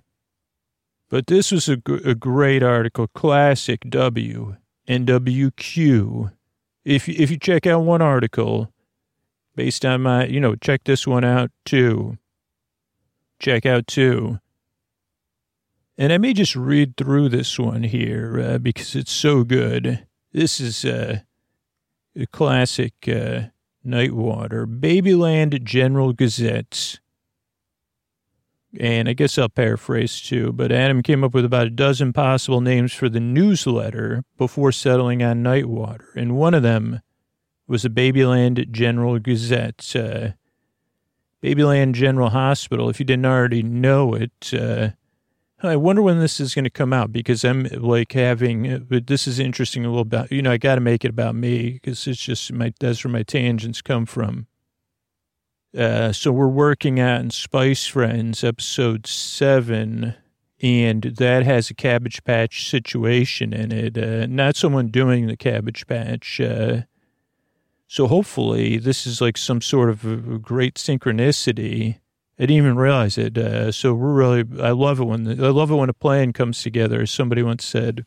[1.10, 4.56] But this was a, a great article, classic W,
[4.88, 6.32] NWQ.
[6.86, 8.72] If, if you check out one article
[9.56, 12.18] based on my, you know, check this one out too.
[13.40, 14.40] Check out two.
[15.98, 20.06] And I may just read through this one here uh, because it's so good.
[20.32, 21.20] This is uh,
[22.16, 23.44] a classic uh,
[23.86, 27.00] Nightwater, Babyland General Gazette.
[28.80, 32.62] And I guess I'll paraphrase too, but Adam came up with about a dozen possible
[32.62, 36.14] names for the newsletter before settling on Nightwater.
[36.16, 37.02] And one of them
[37.68, 39.96] was a Babyland General Gazette.
[39.96, 40.30] Uh,
[41.44, 44.90] Babyland General Hospital, if you didn't already know it, uh,
[45.62, 49.28] I wonder when this is going to come out because I'm like having, but this
[49.28, 50.32] is interesting a little bit.
[50.32, 53.12] You know, I got to make it about me because it's just my, that's where
[53.12, 54.48] my tangents come from.
[55.76, 60.16] Uh, so we're working on Spice Friends episode seven,
[60.62, 63.98] and that has a Cabbage Patch situation in it.
[63.98, 66.40] Uh, not someone doing the Cabbage Patch.
[66.40, 66.82] Uh,
[67.88, 72.00] so hopefully this is like some sort of great synchronicity
[72.38, 73.38] I didn't even realize it.
[73.38, 76.34] Uh, so we're really, I love it when, the, I love it when a plan
[76.34, 77.06] comes together.
[77.06, 78.06] Somebody once said,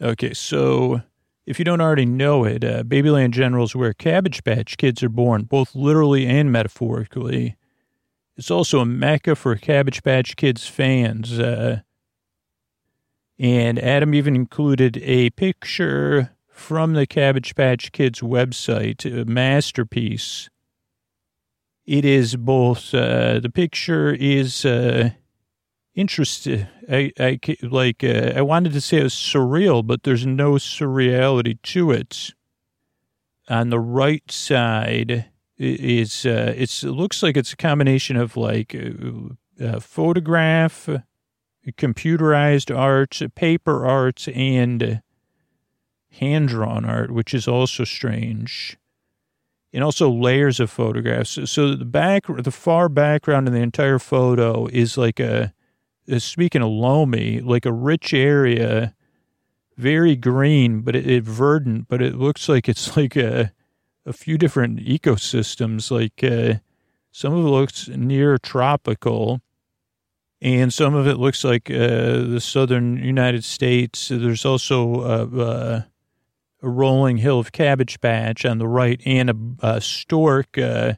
[0.00, 1.02] okay, so
[1.46, 5.08] if you don't already know it, uh, Babyland General is where Cabbage Patch kids are
[5.08, 7.56] born, both literally and metaphorically.
[8.36, 11.38] It's also a mecca for Cabbage Patch Kids fans.
[11.38, 11.80] Uh,
[13.38, 20.50] and Adam even included a picture from the Cabbage Patch Kids website, a masterpiece
[21.86, 25.10] it is both, uh, the picture is, uh,
[25.96, 26.68] interesting.
[26.88, 31.60] I, I, like, uh, I wanted to say it was surreal, but there's no surreality
[31.62, 32.32] to it.
[33.48, 35.26] On the right side
[35.58, 38.74] is, uh, it's, it looks like it's a combination of like
[39.58, 40.88] a photograph,
[41.72, 45.02] computerized art, paper art, and
[46.10, 48.78] hand drawn art, which is also strange
[49.72, 51.38] and also layers of photographs.
[51.50, 55.52] So the back, the far background in the entire photo is like a,
[56.18, 58.94] speaking of loamy, like a rich area,
[59.76, 63.52] very green, but it, it verdant, but it looks like it's like a,
[64.04, 65.90] a few different ecosystems.
[65.90, 66.60] Like uh,
[67.12, 69.40] some of it looks near tropical,
[70.40, 74.08] and some of it looks like uh, the southern United States.
[74.08, 75.82] There's also uh
[76.62, 80.94] a rolling hill of cabbage patch on the right and a, a stork uh,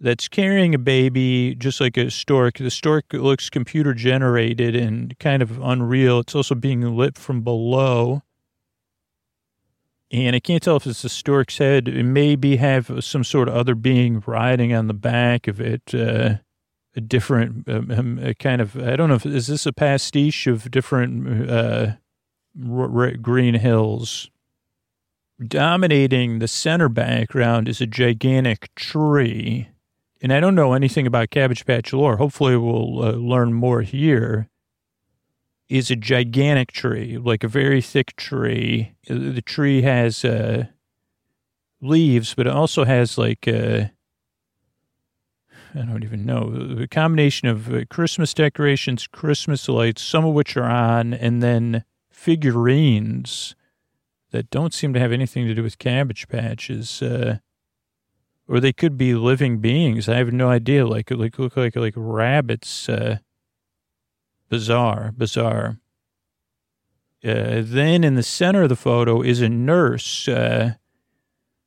[0.00, 2.58] that's carrying a baby just like a stork.
[2.58, 6.20] The stork looks computer generated and kind of unreal.
[6.20, 8.22] It's also being lit from below.
[10.10, 11.88] And I can't tell if it's the stork's head.
[11.88, 15.94] It may be have some sort of other being riding on the back of it.
[15.94, 16.36] Uh,
[16.96, 20.46] a different um, um a kind of, I don't know if, is this a pastiche
[20.46, 21.92] of different uh,
[22.66, 24.30] r- r- green hills?
[25.46, 29.68] dominating the center background is a gigantic tree.
[30.20, 32.16] And I don't know anything about Cabbage Patch lore.
[32.16, 34.48] Hopefully, we'll uh, learn more here.
[35.68, 38.94] Is a gigantic tree, like a very thick tree.
[39.06, 40.68] The tree has uh,
[41.82, 43.88] leaves, but it also has like uh,
[45.74, 50.56] I don't even know a combination of uh, Christmas decorations, Christmas lights, some of which
[50.56, 53.54] are on, and then figurines
[54.30, 57.02] that don't seem to have anything to do with cabbage patches.
[57.02, 57.38] Uh,
[58.48, 60.08] or they could be living beings.
[60.08, 60.86] I have no idea.
[60.86, 62.88] Like, like look like like rabbits.
[62.88, 63.18] Uh,
[64.48, 65.78] bizarre, bizarre.
[67.24, 70.74] Uh, then in the center of the photo is a nurse uh,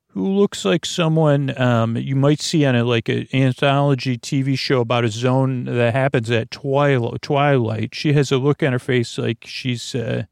[0.08, 4.80] who looks like someone um, you might see on a like an anthology TV show
[4.80, 7.22] about a zone that happens at twilight.
[7.22, 7.94] Twilight.
[7.94, 10.24] She has a look on her face like she's uh,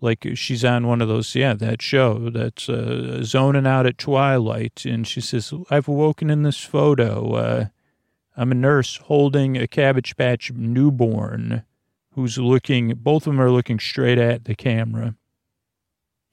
[0.00, 4.84] like she's on one of those, yeah, that show that's uh, zoning out at twilight.
[4.84, 7.34] And she says, I've woken in this photo.
[7.34, 7.66] Uh,
[8.36, 11.64] I'm a nurse holding a Cabbage Patch newborn
[12.12, 15.14] who's looking, both of them are looking straight at the camera.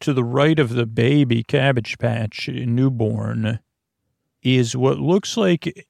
[0.01, 3.59] To the right of the baby Cabbage Patch newborn
[4.41, 5.87] is what looks like,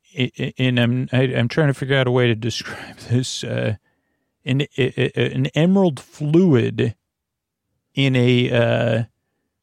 [0.60, 3.78] and I'm, I, am trying to figure out a way to describe this, uh,
[4.46, 6.96] an, an emerald fluid
[7.96, 9.04] in a, uh,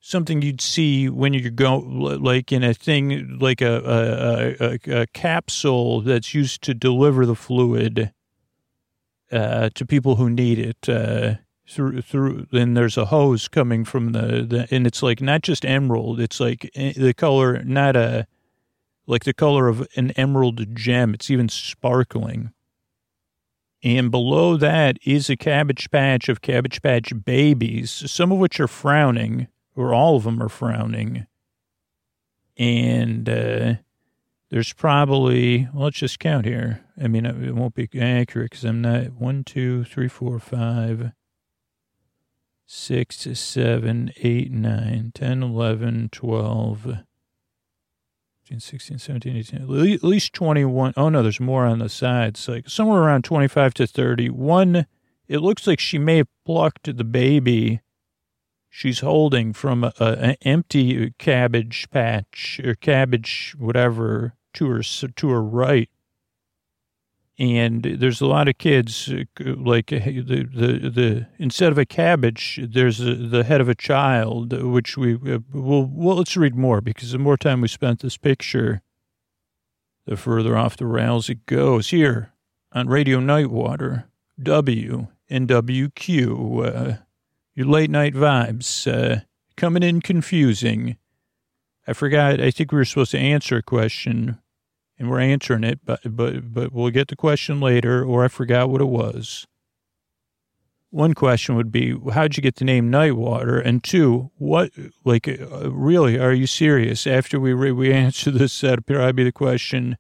[0.00, 5.06] something you'd see when you go like in a thing like a a, a, a
[5.08, 8.12] capsule that's used to deliver the fluid
[9.30, 11.34] uh, to people who need it uh,
[11.68, 12.46] through through.
[12.50, 16.20] Then there's a hose coming from the, the and it's like not just emerald.
[16.20, 18.26] It's like eh, the color, not a
[19.06, 21.14] like the color of an emerald gem.
[21.14, 22.52] It's even sparkling.
[23.82, 28.68] And below that is a cabbage patch of cabbage patch babies, some of which are
[28.68, 31.26] frowning or all of them are frowning.
[32.58, 33.74] And uh,
[34.50, 36.84] there's probably, well, let's just count here.
[37.02, 41.12] I mean, it won't be accurate because I'm not one, two, three, four, five,
[42.66, 46.10] six, seven, eight, nine, 10, 11,
[48.51, 50.92] 12, 16, 17, 18, at least 21.
[50.96, 52.48] Oh, no, there's more on the sides.
[52.48, 54.30] Like somewhere around 25 to 30.
[54.30, 54.86] One,
[55.28, 57.80] it looks like she may have plucked the baby
[58.70, 65.90] she's holding from an empty cabbage patch or cabbage whatever to her to her right
[67.41, 73.01] and there's a lot of kids like the the, the instead of a cabbage there's
[73.01, 77.12] a, the head of a child which we uh, will well let's read more because
[77.12, 78.82] the more time we spent this picture
[80.07, 82.32] the further off the rails it goes here
[82.72, 84.05] on radio nightwater
[84.41, 86.97] w uh,
[87.61, 89.20] your late night vibes uh,
[89.57, 90.97] coming in confusing.
[91.86, 92.41] I forgot.
[92.41, 94.38] I think we were supposed to answer a question,
[95.01, 98.05] and we're answering it, but but but we'll get the question later.
[98.05, 99.46] Or I forgot what it was.
[100.90, 103.64] One question would be, how'd you get the name Nightwater?
[103.64, 104.72] And two, what,
[105.05, 107.07] like, uh, really, are you serious?
[107.07, 109.96] After we re- we answer this, that'd probably be the question.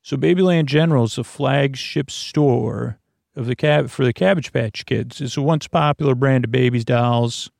[0.00, 3.00] So Babyland General is a flagship store
[3.34, 5.20] of the cab for the Cabbage Patch Kids.
[5.20, 7.50] It's a once popular brand of babies dolls.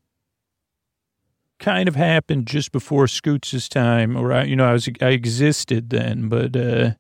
[1.61, 5.91] Kind of happened just before Scoots' time, or I, you know, I was I existed
[5.91, 6.95] then, but uh,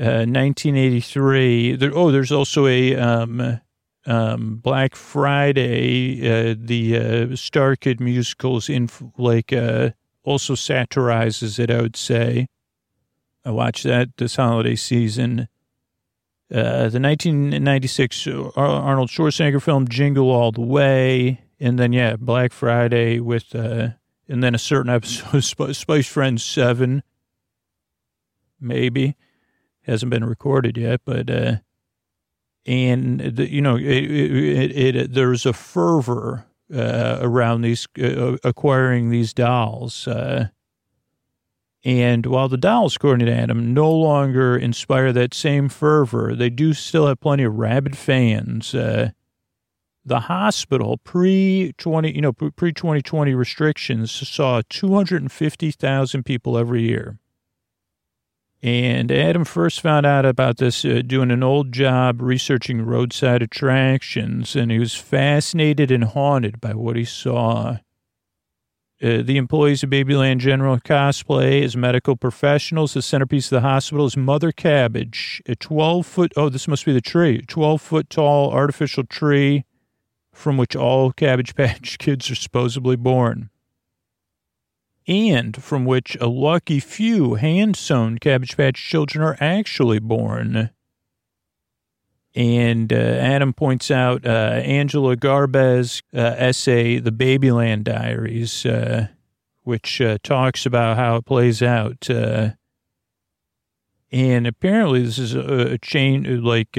[0.00, 1.76] uh, 1983.
[1.76, 3.60] There, oh, there's also a um,
[4.06, 6.20] um, Black Friday.
[6.20, 7.00] Uh, the uh,
[7.34, 8.88] StarKid musicals in
[9.18, 9.90] like uh,
[10.24, 11.70] also satirizes it.
[11.70, 12.48] I would say.
[13.44, 15.48] I watched that this holiday season.
[16.50, 23.20] Uh, the 1996 Arnold Schwarzenegger film Jingle All the Way, and then yeah, Black Friday
[23.20, 23.90] with, uh,
[24.28, 27.02] and then a certain episode of Spice Friends Seven,
[28.60, 29.16] maybe
[29.82, 31.56] hasn't been recorded yet, but uh,
[32.66, 38.36] and the, you know it, it, it, it, there's a fervor uh, around these uh,
[38.44, 40.06] acquiring these dolls.
[40.06, 40.48] Uh,
[41.84, 46.74] and while the dolls, according to Adam, no longer inspire that same fervor, they do
[46.74, 48.74] still have plenty of rabid fans.
[48.74, 49.10] Uh,
[50.08, 57.18] the hospital pre 20, you know, pre 2020 restrictions saw 250,000 people every year.
[58.60, 64.56] And Adam first found out about this uh, doing an old job researching roadside attractions,
[64.56, 67.78] and he was fascinated and haunted by what he saw.
[69.00, 72.94] Uh, the employees of Babyland General cosplay as medical professionals.
[72.94, 76.92] The centerpiece of the hospital is Mother Cabbage, a 12 foot, oh, this must be
[76.92, 79.64] the tree, 12 foot tall artificial tree
[80.38, 83.50] from which all Cabbage Patch kids are supposedly born.
[85.06, 90.70] And from which a lucky few hand sewn Cabbage Patch children are actually born.
[92.34, 99.08] And uh, Adam points out uh, Angela Garbes' uh, essay, The Babyland Diaries, uh,
[99.64, 102.08] which uh, talks about how it plays out.
[102.08, 102.50] Uh,
[104.12, 106.76] and apparently, this is a, a chain like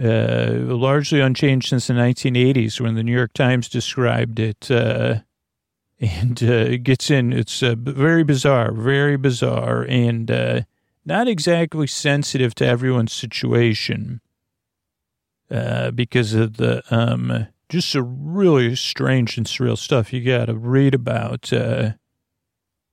[0.00, 4.70] largely unchanged since the 1980s when the New York Times described it.
[6.00, 9.84] and it gets in, it's very bizarre, very bizarre.
[9.88, 10.64] And
[11.04, 14.20] not exactly sensitive to everyone's situation
[15.50, 20.54] uh, because of the um, just a really strange and surreal stuff you got to
[20.54, 21.52] read about.
[21.52, 21.92] Uh,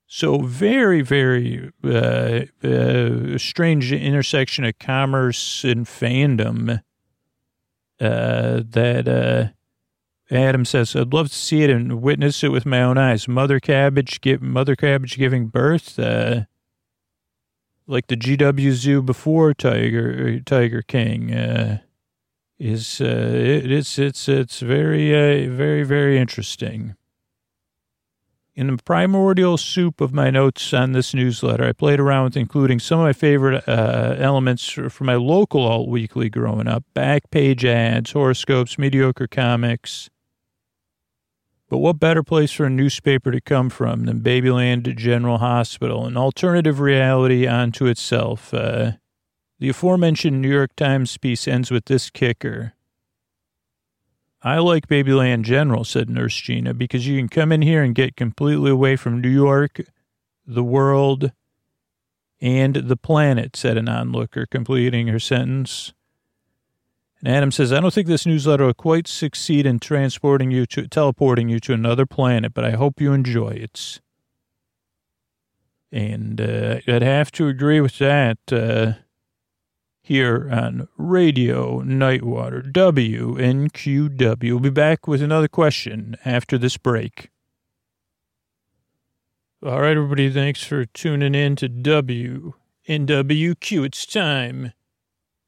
[0.08, 6.82] so very, very uh, uh, strange intersection of commerce and fandom
[8.00, 12.82] uh, that uh, Adam says, I'd love to see it and witness it with my
[12.82, 13.28] own eyes.
[13.28, 15.98] Mother Cabbage, give, Mother Cabbage giving birth.
[15.98, 16.46] Uh,
[17.88, 21.34] like the GW Zoo before Tiger Tiger King.
[21.34, 21.80] Uh,
[22.60, 26.97] is uh, it, it's it's it's very uh, very very interesting.
[28.58, 32.80] In the primordial soup of my notes on this newsletter, I played around with including
[32.80, 37.64] some of my favorite uh, elements for my local alt weekly growing up: back page
[37.64, 40.10] ads, horoscopes, mediocre comics.
[41.70, 46.18] But what better place for a newspaper to come from than Babyland General Hospital, an
[46.18, 48.56] alternative reality unto itself?
[48.56, 48.94] Uh,
[49.60, 52.74] the aforementioned New York Times piece ends with this kicker.
[54.42, 58.16] I like Babyland General, said Nurse Gina, because you can come in here and get
[58.16, 59.82] completely away from New York,
[60.46, 61.32] the world,
[62.40, 65.94] and the planet, said an onlooker, completing her sentence.
[67.20, 70.88] And Adam says, I don't think this newsletter will quite succeed in transporting you to,
[70.88, 74.02] teleporting you to another planet, but I hope you enjoy it.
[75.92, 78.38] And uh, I'd have to agree with that.
[78.52, 79.02] Uh,
[80.08, 84.42] here on Radio Nightwater, WNQW.
[84.42, 87.30] We'll be back with another question after this break.
[89.62, 92.54] All right, everybody, thanks for tuning in to WNWQ.
[93.86, 94.72] It's time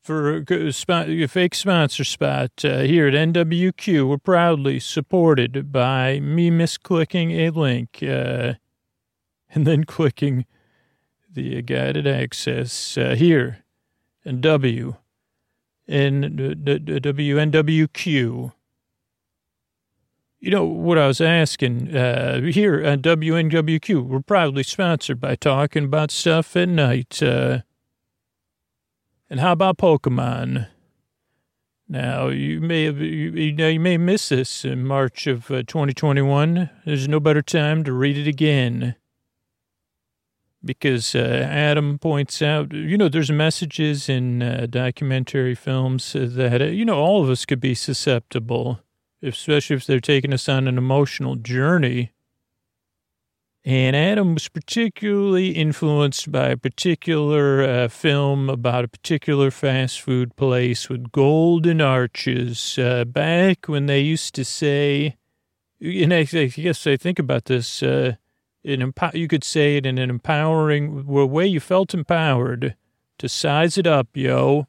[0.02, 4.10] for a, fake sponsor spot uh, here at NWQ.
[4.10, 8.56] We're proudly supported by me misclicking a link uh,
[9.56, 10.46] and then clicking
[11.32, 13.64] the guided access uh, here
[14.26, 14.96] and W
[15.88, 16.22] in
[16.64, 18.54] WNWQ.
[20.42, 24.06] You know what I was asking uh, here at WNWQ?
[24.06, 27.22] We're proudly sponsored by talking about stuff at night.
[27.22, 27.60] Uh,
[29.30, 30.68] and how about Pokemon?
[31.90, 36.70] Now you may have you, you may miss this in March of uh, 2021.
[36.86, 38.96] There's no better time to read it again
[40.64, 46.66] because uh, Adam points out, you know, there's messages in uh, documentary films that, uh,
[46.66, 48.82] you know, all of us could be susceptible,
[49.24, 52.12] especially if they're taking us on an emotional journey.
[53.66, 60.36] And Adam was particularly influenced by a particular uh, film about a particular fast food
[60.36, 65.18] place with golden arches uh, back when they used to say,
[65.82, 67.84] and I, I guess I think about this,
[68.64, 72.76] an you could say it in an empowering way you felt empowered
[73.18, 74.68] to size it up, yo.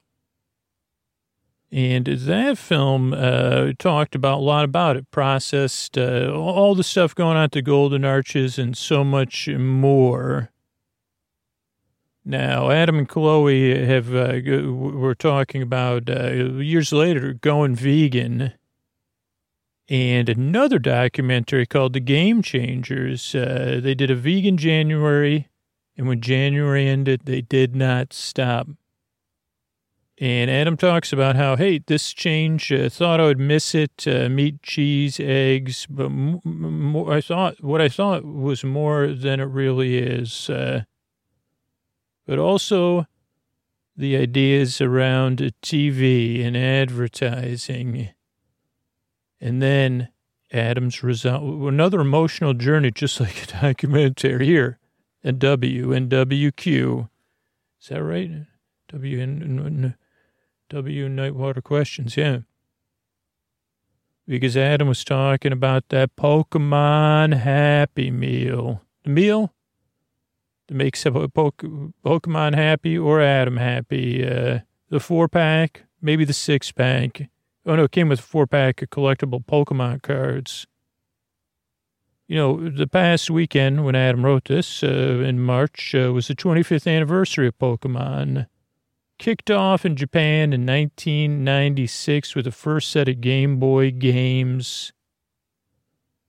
[1.73, 7.15] And that film uh, talked about a lot about it, processed uh, all the stuff
[7.15, 10.51] going on to Golden Arches and so much more.
[12.25, 18.53] Now, Adam and Chloe have uh, were talking about uh, years later going vegan
[19.91, 23.35] and another documentary called The Game Changers.
[23.35, 25.49] Uh, they did a vegan January,
[25.97, 28.69] and when January ended, they did not stop.
[30.17, 34.29] And Adam talks about how, hey, this change, uh, thought I would miss it, uh,
[34.29, 39.45] meat, cheese, eggs, but m- m- I thought what I thought was more than it
[39.45, 40.49] really is.
[40.49, 40.85] Uh,
[42.27, 43.07] but also
[43.97, 48.11] the ideas around TV and advertising
[49.41, 50.09] and then
[50.53, 54.79] Adam's result, another emotional journey, just like a documentary here
[55.23, 57.09] at W and WQ.
[57.81, 58.31] Is that right?
[58.89, 59.95] W and
[60.69, 62.41] W Nightwater questions, yeah.
[64.27, 68.83] Because Adam was talking about that Pokemon Happy Meal.
[69.05, 69.53] The meal
[70.69, 74.27] that makes Pokemon happy or Adam happy.
[74.27, 77.29] Uh, the four pack, maybe the six pack
[77.71, 80.67] Oh no, it came with a four pack of collectible Pokemon cards.
[82.27, 86.35] You know, the past weekend when Adam wrote this uh, in March uh, was the
[86.35, 88.49] 25th anniversary of Pokemon.
[89.21, 94.93] Kicked off in Japan in 1996 with the first set of Game Boy games.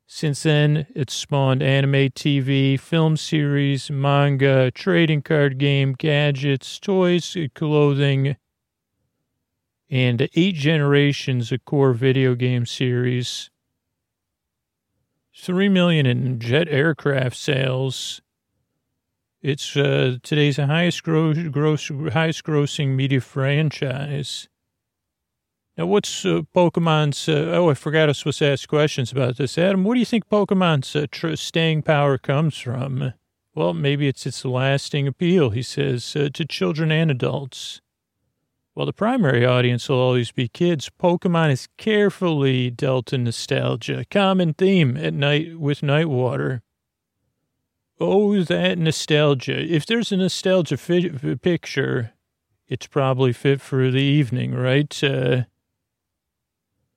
[0.05, 8.35] Since then, it's spawned anime TV, film series, manga, trading card game, gadgets, toys, clothing,
[9.91, 13.49] and eight generations of core video game series.
[15.35, 18.21] Three million in jet aircraft sales.
[19.41, 24.47] It's uh, today's highest gross, gross, highest grossing media franchise.
[25.77, 27.27] Now, what's uh, Pokemon's?
[27.27, 29.57] Uh, oh, I forgot I was supposed to ask questions about this.
[29.57, 33.13] Adam, what do you think Pokemon's uh, tr- staying power comes from?
[33.55, 37.81] Well, maybe it's its lasting appeal, he says, uh, to children and adults.
[38.73, 44.53] While the primary audience will always be kids, Pokemon is carefully dealt in nostalgia, common
[44.53, 46.61] theme at night with Nightwater.
[47.99, 49.59] Oh, that nostalgia.
[49.61, 51.09] If there's a nostalgia fi-
[51.41, 52.13] picture,
[52.67, 55.03] it's probably fit for the evening, right?
[55.03, 55.43] Uh,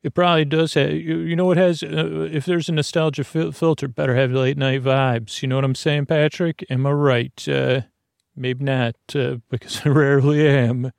[0.04, 3.52] It probably does have, you, you know, it has, uh, if there's a nostalgia fil-
[3.52, 5.40] filter, better have late night vibes.
[5.40, 6.62] You know what I'm saying, Patrick?
[6.68, 7.48] Am I right?
[7.48, 7.80] Uh,
[8.36, 10.92] maybe not, uh, because I rarely am.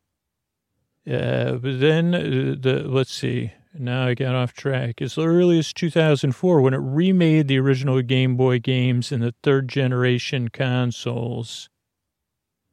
[1.10, 5.02] Uh, but then, uh, the let's see, now I got off track.
[5.02, 9.68] As early as 2004, when it remade the original Game Boy games in the third
[9.68, 11.70] generation consoles.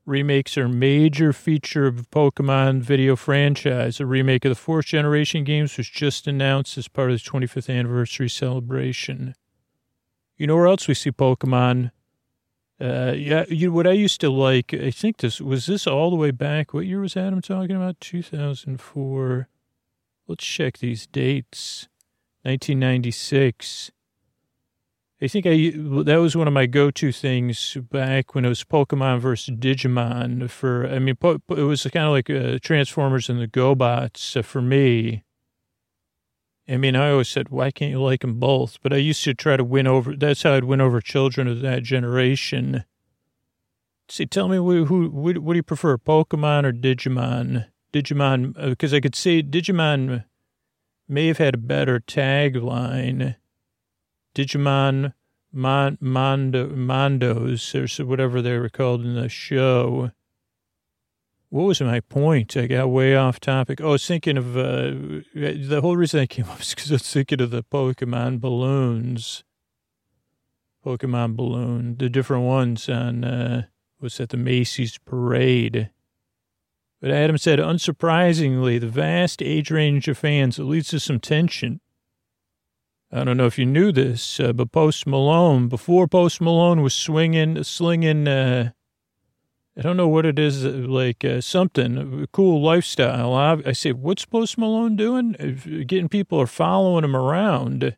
[0.05, 4.01] Remakes are a major feature of Pokemon video franchise.
[4.01, 7.73] A remake of the fourth generation games was just announced as part of the 25th
[7.73, 9.37] anniversary celebration.
[10.37, 11.93] You know where else we see Pokemon?
[12.81, 16.17] Uh, yeah, you, what I used to like, I think this, was this all the
[16.17, 16.75] way back?
[16.75, 18.01] What year was Adam talking about?
[18.01, 19.49] 2004.
[20.27, 21.89] Let's check these dates.
[22.43, 23.93] 1996.
[25.23, 29.21] I think I that was one of my go-to things back when it was Pokemon
[29.21, 30.51] versus Digimon.
[30.51, 34.61] For I mean, it was kind of like uh, Transformers and the GoBots uh, for
[34.61, 35.23] me.
[36.73, 38.79] I mean, I always said, why can't you like them both?
[38.83, 40.17] But I used to try to win over.
[40.17, 42.85] That's how I'd win over children of that generation.
[44.09, 47.67] See, tell me who, who what, do you prefer, Pokemon or Digimon?
[47.93, 50.25] Digimon, because uh, I could say Digimon
[51.07, 53.37] may have had a better tagline
[54.35, 55.13] Digimon
[55.53, 60.11] Mon, Mondo, Mondos, or whatever they were called in the show.
[61.53, 62.57] What was my point?
[62.57, 63.83] I got way off topic.
[63.83, 64.93] Oh, I was thinking of uh,
[65.35, 69.45] the whole reason I came up is because I was thinking of the Pokemon balloons.
[70.83, 73.67] Pokemon balloon, the different ones on, uh,
[74.01, 75.91] was at the Macy's parade.
[77.03, 81.83] But Adam said, unsurprisingly, the vast age range of fans leads to some tension.
[83.13, 86.95] I don't know if you knew this, uh, but Post Malone, before Post Malone was
[86.95, 88.71] swinging, slinging, uh,
[89.77, 93.35] I don't know what it is, uh, like uh, something, cool lifestyle.
[93.35, 95.33] I, say, what's Post Malone doing?
[95.87, 97.97] Getting people are following him around.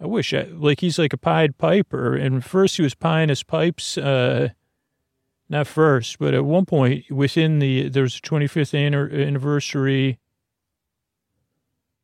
[0.00, 2.14] I wish, I, like, he's like a Pied Piper.
[2.14, 4.50] And first he was pieing his pipes, uh,
[5.48, 8.74] not first, but at one point within the, there was a 25th
[9.12, 10.18] anniversary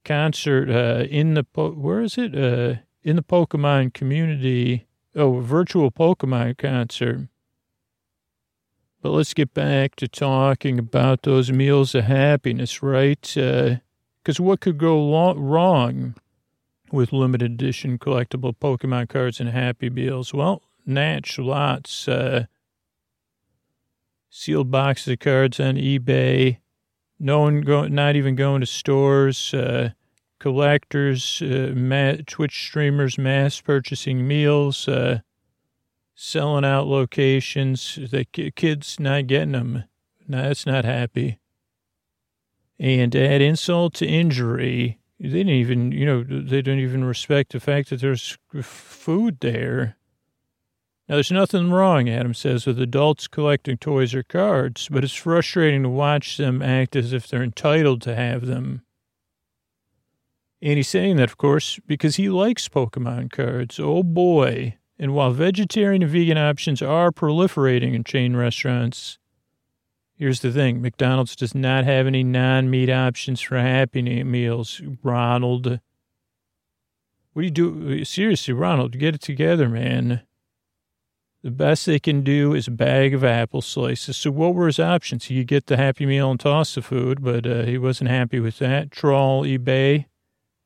[0.05, 2.35] concert uh, in the where is it?
[2.35, 4.87] Uh, in the Pokemon community.
[5.15, 7.29] Oh, virtual Pokemon concert.
[9.01, 13.21] But let's get back to talking about those meals of happiness, right?
[13.21, 16.17] Because uh, what could go lo- wrong
[16.91, 20.35] with limited edition collectible Pokemon cards and Happy Meals?
[20.35, 22.09] Well, Natch lots.
[22.09, 22.47] Uh,
[24.31, 26.59] sealed boxes of cards on eBay.
[27.21, 29.53] No one go, not even going to stores.
[29.55, 29.91] Uh,
[30.39, 35.21] collectors, uh, ma- Twitch streamers, mass purchasing meals, uh,
[36.21, 37.95] selling out locations.
[38.11, 39.85] The kids not getting them.
[40.27, 41.39] No, that's not happy.
[42.79, 44.99] And to add insult to injury.
[45.21, 49.97] They didn't even, you know, they don't even respect the fact that there's food there.
[51.09, 55.85] Now, there's nothing wrong, Adam says, with adults collecting toys or cards, but it's frustrating
[55.85, 58.83] to watch them act as if they're entitled to have them.
[60.61, 63.81] And he's saying that, of course, because he likes Pokemon cards.
[63.81, 64.78] Oh boy.
[64.99, 69.19] And while vegetarian and vegan options are proliferating in chain restaurants,
[70.17, 74.81] here's the thing McDonald's does not have any non meat options for Happy Meals.
[75.03, 75.81] Ronald.
[77.33, 78.05] What do you do?
[78.05, 80.23] Seriously, Ronald, get it together, man.
[81.45, 84.17] The best they can do is a bag of apple slices.
[84.17, 85.27] So what were his options?
[85.27, 88.41] He could get the Happy Meal and toss the food, but uh, he wasn't happy
[88.41, 88.91] with that.
[88.91, 90.07] Troll eBay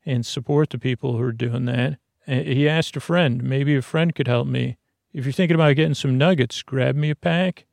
[0.06, 1.98] and support the people who are doing that.
[2.26, 4.76] He asked a friend, maybe a friend could help me.
[5.12, 7.66] If you're thinking about getting some nuggets, grab me a pack.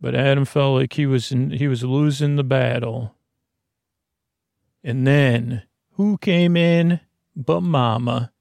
[0.00, 3.14] But Adam felt like he was in, he was losing the battle.
[4.82, 5.62] And then
[5.92, 7.00] who came in
[7.36, 8.32] but Mama?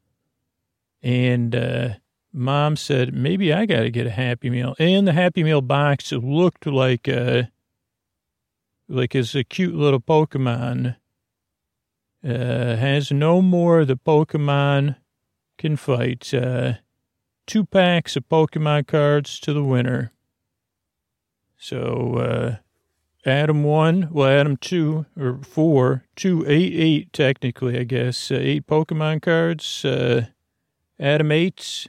[1.04, 1.90] And uh,
[2.34, 4.76] Mom said, maybe I got to get a Happy Meal.
[4.80, 7.52] And the Happy Meal box looked like a,
[8.90, 10.96] like it's a cute little Pokemon
[12.24, 14.96] uh, has no more the Pokemon
[15.58, 16.34] can fight.
[16.34, 16.74] Uh,
[17.48, 20.12] two packs of Pokemon cards to the winner.
[21.58, 22.56] So, uh,
[23.30, 28.66] Adam one, well, Adam two or four, two, eight, eight technically, I guess, uh, eight
[28.66, 29.86] Pokemon cards.
[29.86, 30.28] Uh,
[31.00, 31.88] Adam eight,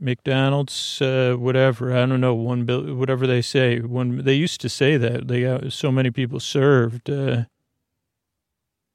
[0.00, 1.92] McDonald's, uh, whatever.
[1.96, 3.78] I don't know, one bill, whatever they say.
[3.78, 7.08] One, they used to say that they got so many people served.
[7.08, 7.44] Uh,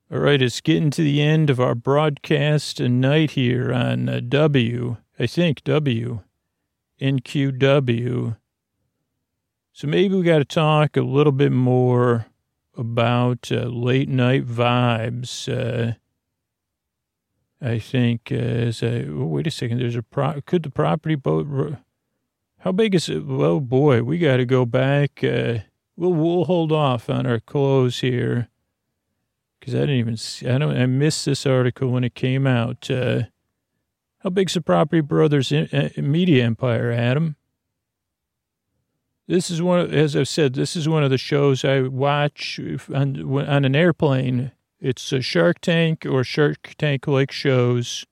[0.10, 4.96] all right, it's getting to the end of our broadcast tonight here on uh, W,
[5.20, 6.22] I think W,
[7.02, 8.38] NQW.
[9.74, 12.28] So maybe we got to talk a little bit more
[12.78, 15.50] about uh, late night vibes.
[15.52, 15.96] Uh,
[17.62, 19.80] I think uh, as a oh, wait a second.
[19.80, 20.40] There's a pro.
[20.46, 21.76] Could the property boat?
[22.60, 23.26] How big is it?
[23.26, 25.22] Well, boy, we got to go back.
[25.22, 25.60] Uh,
[25.98, 28.48] we'll we'll hold off on our close here
[29.68, 30.16] because I didn't even.
[30.16, 30.78] See, I don't.
[30.78, 32.90] I missed this article when it came out.
[32.90, 33.24] Uh,
[34.20, 37.36] how big's the Property Brothers in, uh, media empire, Adam?
[39.28, 42.62] This is one, of, as I've said, this is one of the shows I watch
[42.96, 44.54] on, on an airplane.
[44.80, 48.06] It's a Shark Tank or Shark Tank like shows,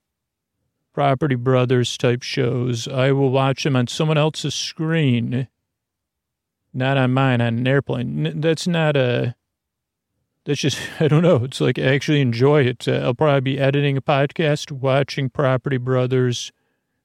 [0.94, 2.86] Property Brothers type shows.
[2.86, 5.48] I will watch them on someone else's screen,
[6.74, 8.42] not on mine, on an airplane.
[8.42, 9.36] That's not a,
[10.46, 11.44] that's just, I don't know.
[11.44, 12.88] It's like I actually enjoy it.
[12.88, 16.52] Uh, I'll probably be editing a podcast, watching Property Brothers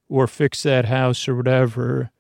[0.09, 2.11] or Fix That House or whatever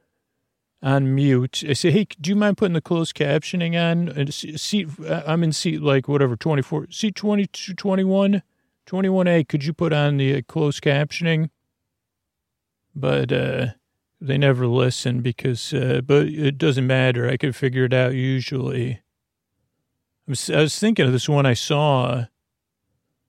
[0.82, 1.62] on mute.
[1.68, 4.30] I say, hey, do you mind putting the closed captioning on?
[4.30, 8.42] Seat, I'm in seat like whatever, 24, seat 22, 21,
[8.86, 9.48] 21A.
[9.48, 11.50] Could you put on the uh, closed captioning?
[12.94, 13.66] But uh,
[14.20, 17.28] they never listen because, uh, but it doesn't matter.
[17.28, 19.00] I could figure it out usually.
[20.30, 22.26] I was, thinking of this one I saw,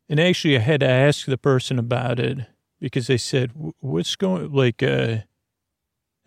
[0.08, 2.40] and actually I had to ask the person about it
[2.80, 5.18] because they said, what's going, like, uh,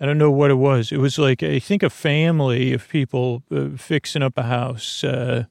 [0.00, 0.90] I don't know what it was.
[0.90, 5.04] It was like, I think a family of people uh, fixing up a house.
[5.04, 5.44] Uh,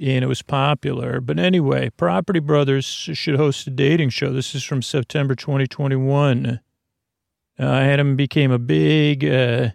[0.00, 1.20] and it was popular.
[1.20, 4.32] But anyway, Property Brothers should host a dating show.
[4.32, 6.60] This is from September 2021.
[7.58, 9.70] Uh, Adam became a big, uh,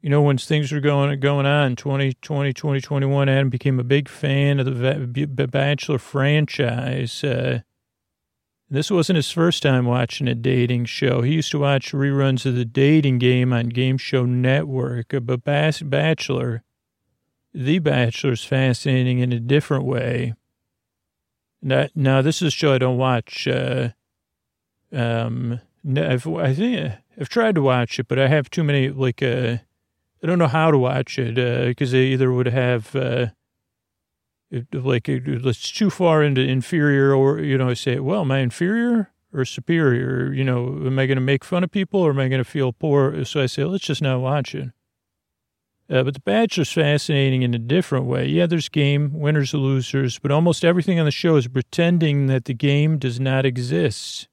[0.00, 4.60] you know, when things were going going on, 2020, 2021, Adam became a big fan
[4.60, 7.24] of the Bachelor franchise.
[7.24, 7.60] Uh,
[8.70, 11.22] this wasn't his first time watching a dating show.
[11.22, 15.14] He used to watch reruns of the dating game on Game Show Network.
[15.22, 16.62] But Bachelor,
[17.54, 20.34] The Bachelor is fascinating in a different way.
[21.62, 23.48] Now, now this is a show I don't watch.
[23.48, 23.88] Uh,
[24.92, 25.60] um,
[25.96, 29.56] I've, I think I've tried to watch it, but I have too many, like, uh,
[30.22, 31.34] I don't know how to watch it
[31.66, 33.26] because uh, they either would have uh,
[34.72, 39.12] like it's too far into inferior or you know I say well am I inferior
[39.32, 40.32] or superior?
[40.32, 42.50] You know am I going to make fun of people or am I going to
[42.50, 43.24] feel poor?
[43.24, 44.70] So I say let's just not watch it.
[45.90, 48.26] Uh, but the Bachelor's fascinating in a different way.
[48.26, 52.54] Yeah there's game winners losers but almost everything on the show is pretending that the
[52.54, 54.28] game does not exist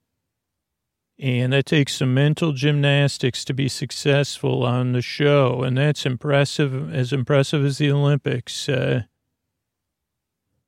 [1.18, 6.94] and that takes some mental gymnastics to be successful on the show and that's impressive
[6.94, 9.04] as impressive as the Olympics uh,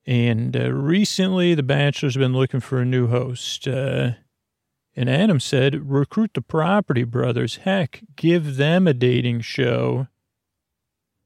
[0.07, 3.67] and uh, recently, The Bachelor's been looking for a new host.
[3.67, 4.11] Uh,
[4.95, 7.57] and Adam said, recruit the Property Brothers.
[7.57, 10.07] Heck, give them a dating show.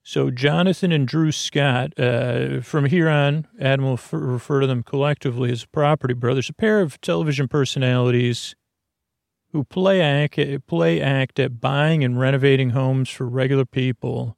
[0.03, 4.81] So Jonathan and Drew Scott, uh, from here on, Adam will f- refer to them
[4.81, 8.55] collectively as Property Brothers, a pair of television personalities
[9.51, 14.37] who play act, play act at buying and renovating homes for regular people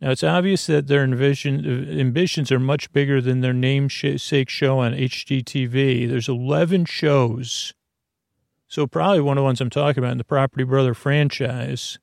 [0.00, 4.92] now, it's obvious that their envision, ambitions are much bigger than their namesake show on
[4.92, 6.08] HGTV.
[6.08, 7.72] There's 11 shows.
[8.68, 11.98] So, probably one of the ones I'm talking about in the Property Brother franchise,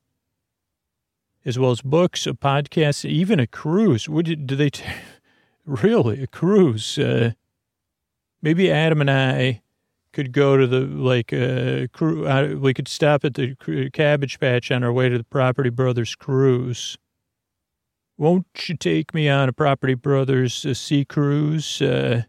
[1.44, 4.08] as well as books, a podcast, even a cruise.
[4.08, 4.84] Would you, do they, t-
[5.64, 6.98] really, a cruise?
[6.98, 7.32] Uh,
[8.42, 9.62] maybe Adam and I
[10.14, 12.26] could go to the, like, uh, crew.
[12.26, 13.54] uh, we could stop at the
[13.92, 16.96] Cabbage Patch on our way to the Property Brothers cruise
[18.16, 21.82] won't you take me on a Property Brothers uh, sea cruise?
[21.82, 22.22] Uh,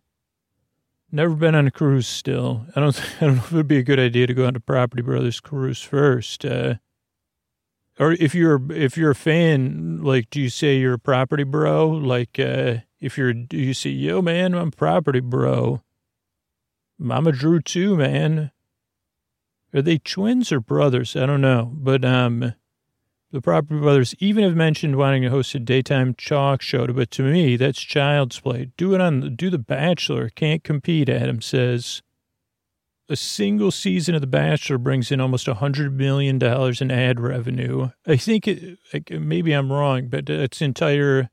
[1.11, 2.65] never been on a cruise still.
[2.75, 4.55] I don't, I don't know if it would be a good idea to go on
[4.55, 6.45] a Property Brothers cruise first.
[6.45, 6.75] Uh,
[7.97, 11.87] or if you're if you're a fan, like, do you say you're a property bro?
[11.87, 15.81] Like, uh, if you're, do you say, yo, man, I'm property bro.
[16.99, 18.51] I'm Drew too, man.
[19.73, 21.15] Are they twins or brothers?
[21.15, 22.53] I don't know, but um,
[23.31, 27.23] the Property Brothers even have mentioned wanting to host a daytime talk show, but to
[27.23, 28.71] me, that's child's play.
[28.77, 30.29] Do it on, do The Bachelor.
[30.29, 32.01] Can't compete, Adam says.
[33.09, 37.89] A single season of The Bachelor brings in almost $100 million in ad revenue.
[38.07, 38.79] I think, it,
[39.11, 41.29] maybe I'm wrong, but it's entire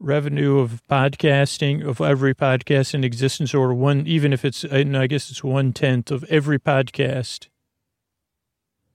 [0.00, 5.30] revenue of podcasting, of every podcast in existence, or one, even if it's, I guess
[5.30, 7.48] it's one tenth of every podcast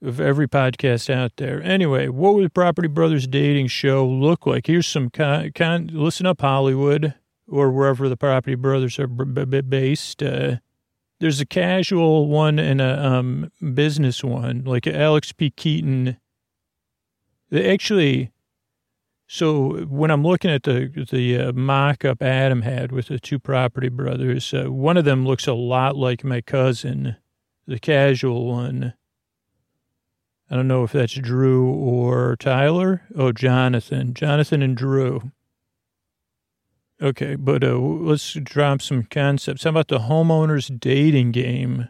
[0.03, 1.63] of every podcast out there.
[1.63, 4.67] Anyway, what would Property Brothers dating show look like?
[4.67, 7.13] Here's some con, con listen up Hollywood
[7.47, 10.21] or wherever the Property Brothers are b- b- based.
[10.21, 10.57] Uh,
[11.19, 15.49] there's a casual one and a um, business one, like Alex P.
[15.49, 16.17] Keaton.
[17.49, 18.32] They actually,
[19.27, 23.89] So when I'm looking at the the uh, mock-up Adam had with the two property
[23.89, 27.15] brothers, uh, one of them looks a lot like my cousin,
[27.65, 28.93] the casual one.
[30.49, 33.01] I don't know if that's Drew or Tyler.
[33.15, 34.13] Oh, Jonathan.
[34.13, 35.31] Jonathan and Drew.
[37.01, 39.63] Okay, but uh, let's drop some concepts.
[39.63, 41.89] How about the homeowner's dating game?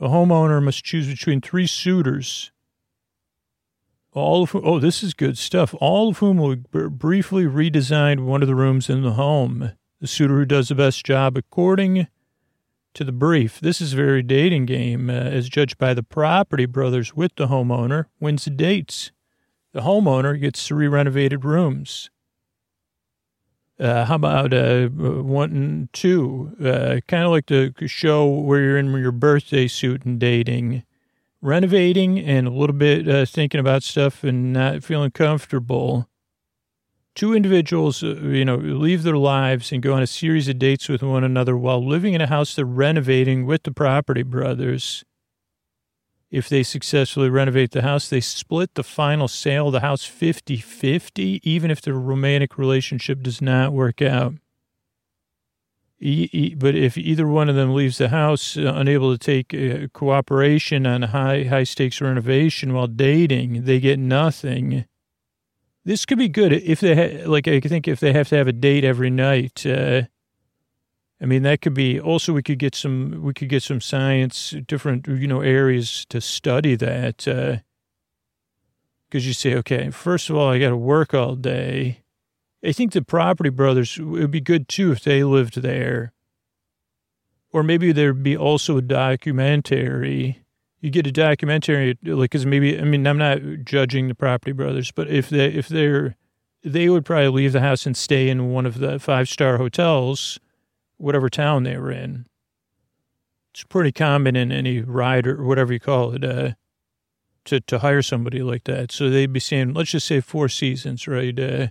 [0.00, 2.50] A homeowner must choose between three suitors.
[4.12, 5.74] All of whom, oh, this is good stuff.
[5.80, 9.72] All of whom will b- briefly redesign one of the rooms in the home.
[10.00, 12.06] The suitor who does the best job according
[12.94, 13.60] to the brief.
[13.60, 17.48] This is a very dating game, uh, as judged by the property brothers with the
[17.48, 19.12] homeowner, wins the dates.
[19.72, 22.10] The homeowner gets three renovated rooms.
[23.78, 26.56] Uh, how about uh, one and two?
[26.60, 30.82] Uh, kind of like the show where you're in your birthday suit and dating,
[31.40, 36.08] renovating and a little bit uh, thinking about stuff and not feeling comfortable.
[37.14, 40.88] Two individuals, uh, you know, leave their lives and go on a series of dates
[40.88, 45.04] with one another while living in a house they're renovating with the property brothers.
[46.30, 50.58] If they successfully renovate the house, they split the final sale of the house 50
[50.58, 54.34] 50, even if the romantic relationship does not work out.
[56.00, 60.86] But if either one of them leaves the house uh, unable to take uh, cooperation
[60.86, 64.84] on high high stakes renovation while dating, they get nothing.
[65.84, 67.48] This could be good if they ha- like.
[67.48, 70.02] I think if they have to have a date every night, uh,
[71.20, 74.54] I mean, that could be also, we could get some, we could get some science,
[74.66, 77.26] different, you know, areas to study that.
[77.26, 77.56] Uh,
[79.10, 82.02] cause you say, okay, first of all, I got to work all day.
[82.64, 86.12] I think the property brothers, it would be good too if they lived there.
[87.52, 90.44] Or maybe there'd be also a documentary.
[90.80, 94.90] You get a documentary, like, cause maybe, I mean, I'm not judging the property brothers,
[94.90, 96.16] but if they, if they're,
[96.62, 100.38] they would probably leave the house and stay in one of the five star hotels
[100.98, 102.26] whatever town they were in.
[103.54, 106.52] It's pretty common in any ride or whatever you call it, uh,
[107.46, 108.92] to, to hire somebody like that.
[108.92, 111.38] So they'd be saying, let's just say four seasons, right?
[111.38, 111.68] Uh,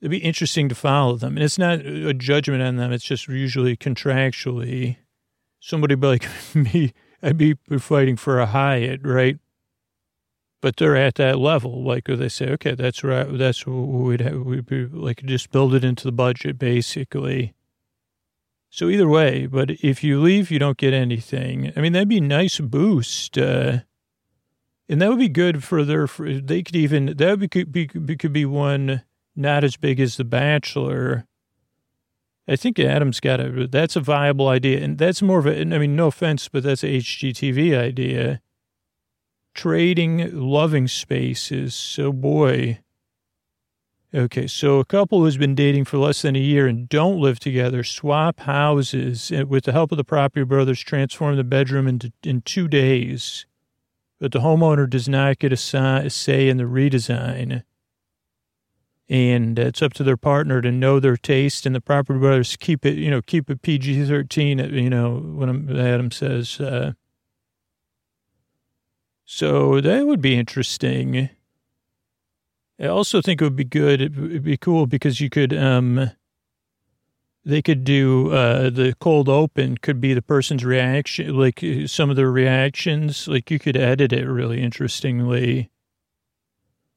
[0.00, 1.36] it'd be interesting to follow them.
[1.36, 2.92] And it's not a judgment on them.
[2.92, 4.96] It's just usually contractually
[5.60, 6.92] somebody like me,
[7.22, 9.38] I'd be fighting for a Hyatt, right?
[10.62, 11.82] But they're at that level.
[11.82, 13.26] Like they say, okay, that's right.
[13.30, 17.54] That's what we'd have, we'd be like, just build it into the budget, basically.
[18.68, 21.72] So either way, but if you leave, you don't get anything.
[21.76, 23.36] I mean, that'd be a nice boost.
[23.36, 23.80] Uh,
[24.88, 28.16] and that would be good for their, for, they could even, that would be, be,
[28.16, 29.02] could be one
[29.36, 31.26] not as big as The Bachelor.
[32.48, 34.82] I think Adam's got a, that's a viable idea.
[34.82, 38.40] And that's more of a, I mean, no offense, but that's a HGTV idea.
[39.54, 41.74] Trading loving spaces.
[41.74, 42.80] So boy,
[44.12, 47.38] Okay, so a couple who's been dating for less than a year and don't live
[47.38, 52.12] together swap houses and with the help of the property brothers transform the bedroom into
[52.24, 53.46] in two days.
[54.18, 57.62] But the homeowner does not get a say in the redesign.
[59.10, 62.86] And it's up to their partner to know their taste and the property brothers keep
[62.86, 66.92] it, you know, keep it PG 13, you know, when Adam says, uh,
[69.24, 71.28] so that would be interesting.
[72.80, 74.00] I also think it would be good.
[74.00, 76.12] It would be cool because you could, um,
[77.44, 82.16] they could do uh, the cold open could be the person's reaction, like some of
[82.16, 83.26] their reactions.
[83.26, 85.70] Like you could edit it really interestingly.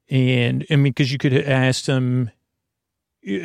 [0.10, 2.32] And I mean, because you could ask them,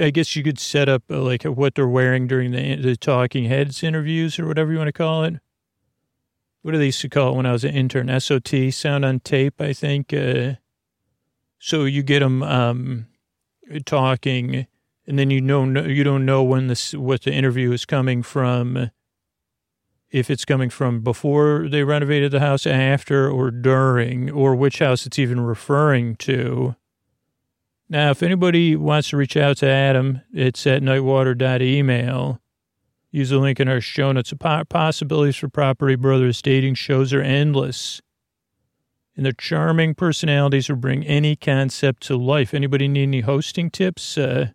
[0.00, 3.44] I guess you could set up uh, like what they're wearing during the the talking
[3.44, 5.34] heads interviews or whatever you want to call it.
[6.62, 8.20] What do they used to call it when I was an intern?
[8.20, 10.12] SOT, sound on tape, I think.
[10.12, 10.54] Uh,
[11.60, 13.06] so you get them um,
[13.86, 14.66] talking,
[15.06, 18.90] and then you know you don't know when this what the interview is coming from.
[20.10, 25.04] If it's coming from before they renovated the house, after, or during, or which house
[25.04, 26.76] it's even referring to.
[27.90, 32.40] Now, if anybody wants to reach out to Adam, it's at nightwater.email.
[33.10, 34.32] Use the link in our show notes.
[34.68, 38.00] Possibilities for Property Brothers dating shows are endless
[39.18, 42.54] and their charming personalities will bring any concept to life.
[42.54, 44.16] Anybody need any hosting tips?
[44.16, 44.50] Uh,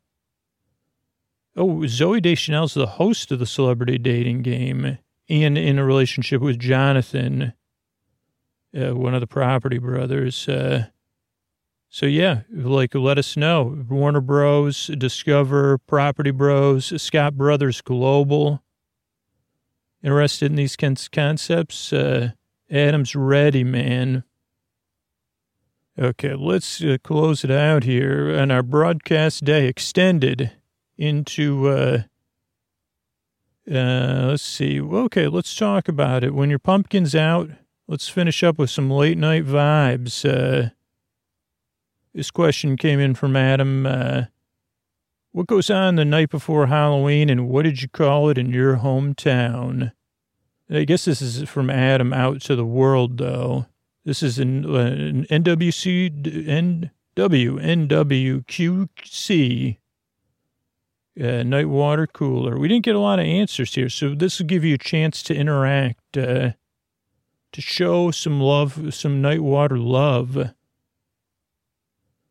[1.57, 4.99] oh, Zooey Deschanel is the host of the celebrity dating game
[5.41, 7.53] and in a relationship with Jonathan,
[8.77, 10.47] uh, one of the property brothers.
[10.47, 10.87] Uh,
[11.89, 13.85] so yeah, like let us know.
[13.89, 18.61] Warner Bros, Discover, Property Bros, Scott Brothers Global.
[20.03, 21.93] Interested in these concepts?
[21.93, 22.31] Uh,
[22.69, 24.23] Adam's ready, man.
[25.97, 30.51] Okay, let's uh, close it out here on our broadcast day extended
[30.97, 32.03] into, uh,
[33.69, 34.81] uh, let's see.
[34.81, 36.33] Okay, let's talk about it.
[36.33, 37.49] When your pumpkin's out,
[37.87, 40.25] let's finish up with some late night vibes.
[40.27, 40.69] Uh,
[42.13, 43.85] this question came in from Adam.
[43.85, 44.23] Uh,
[45.31, 48.77] what goes on the night before Halloween and what did you call it in your
[48.77, 49.93] hometown?
[50.69, 53.67] I guess this is from Adam out to the world, though.
[54.05, 56.23] This is an, uh, an NWC,
[57.15, 57.59] NW,
[58.45, 59.77] NWQC
[61.21, 62.57] uh, night water cooler.
[62.57, 65.21] We didn't get a lot of answers here, so this will give you a chance
[65.23, 66.51] to interact, uh,
[67.51, 70.51] to show some love, some night water love.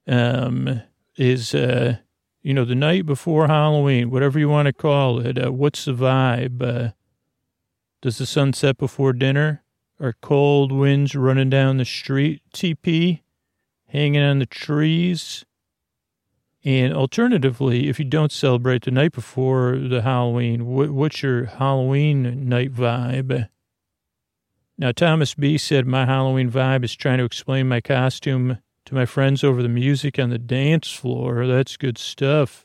[0.06, 0.82] Um,
[1.16, 1.98] is uh,
[2.42, 5.42] you know, the night before Halloween, whatever you want to call it.
[5.42, 6.60] Uh, what's the vibe?
[6.60, 6.92] Uh,
[8.00, 9.62] does the sun set before dinner?
[10.00, 12.42] Are cold winds running down the street?
[12.52, 13.20] TP
[13.86, 15.44] hanging on the trees?
[16.64, 22.48] And alternatively, if you don't celebrate the night before the Halloween, what, what's your Halloween
[22.48, 23.48] night vibe?
[24.78, 29.06] Now, Thomas B said, My Halloween vibe is trying to explain my costume to my
[29.06, 31.46] friends over the music on the dance floor.
[31.46, 32.64] That's good stuff.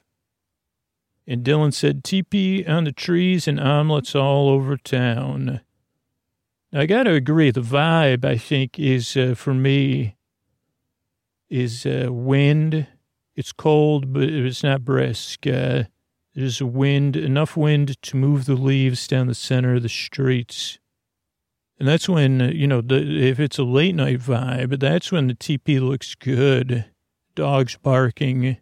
[1.26, 5.62] And Dylan said, TP on the trees and omelets all over town.
[6.72, 10.16] Now, I got to agree, the vibe, I think, is uh, for me,
[11.50, 12.88] is uh, wind.
[13.38, 15.46] It's cold, but it's not brisk.
[15.46, 15.84] Uh,
[16.34, 20.80] there's a wind, enough wind to move the leaves down the center of the streets.
[21.80, 25.28] And that's when, uh, you know, the, if it's a late night vibe, that's when
[25.28, 26.86] the TP looks good.
[27.36, 28.58] Dogs barking.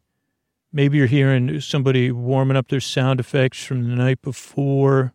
[0.74, 5.14] Maybe you're hearing somebody warming up their sound effects from the night before.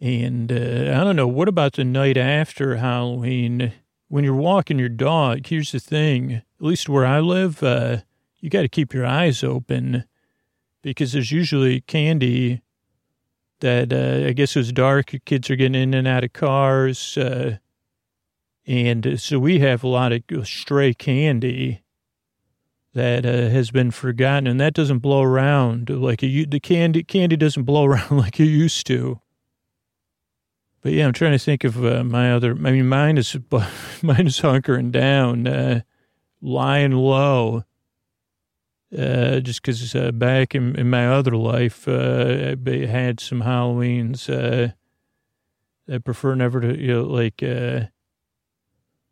[0.00, 3.74] And uh, I don't know, what about the night after Halloween?
[4.08, 7.98] When you're walking your dog, here's the thing, at least where I live, uh,
[8.40, 10.04] you got to keep your eyes open
[10.82, 12.62] because there's usually candy
[13.60, 15.14] that uh, I guess it was dark.
[15.24, 17.16] Kids are getting in and out of cars.
[17.16, 17.58] Uh,
[18.66, 21.82] and so we have a lot of stray candy
[22.94, 27.36] that uh, has been forgotten, and that doesn't blow around like it, the candy candy
[27.36, 29.20] doesn't blow around like it used to.
[30.82, 32.52] But yeah, I'm trying to think of uh, my other.
[32.52, 33.36] I mean, mine is
[34.02, 35.80] mine is hunkering down, uh,
[36.40, 37.64] lying low
[38.96, 44.30] uh, just because uh, back in, in, my other life, uh, I had some Halloweens.
[44.30, 44.72] Uh,
[45.92, 47.86] I prefer never to, you know, like, uh,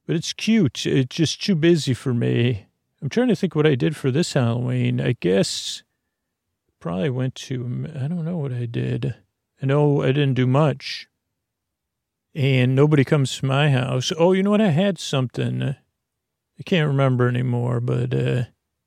[0.06, 0.86] but it's cute.
[0.86, 2.66] It's just too busy for me.
[3.02, 5.00] I'm trying to think what I did for this Halloween.
[5.00, 5.82] I guess
[6.80, 9.14] probably went to, I don't know what I did.
[9.62, 11.08] I know I didn't do much.
[12.34, 14.12] And nobody comes to my house.
[14.18, 14.60] Oh, you know what?
[14.60, 15.74] I had something.
[16.58, 18.44] I can't remember anymore, but, uh,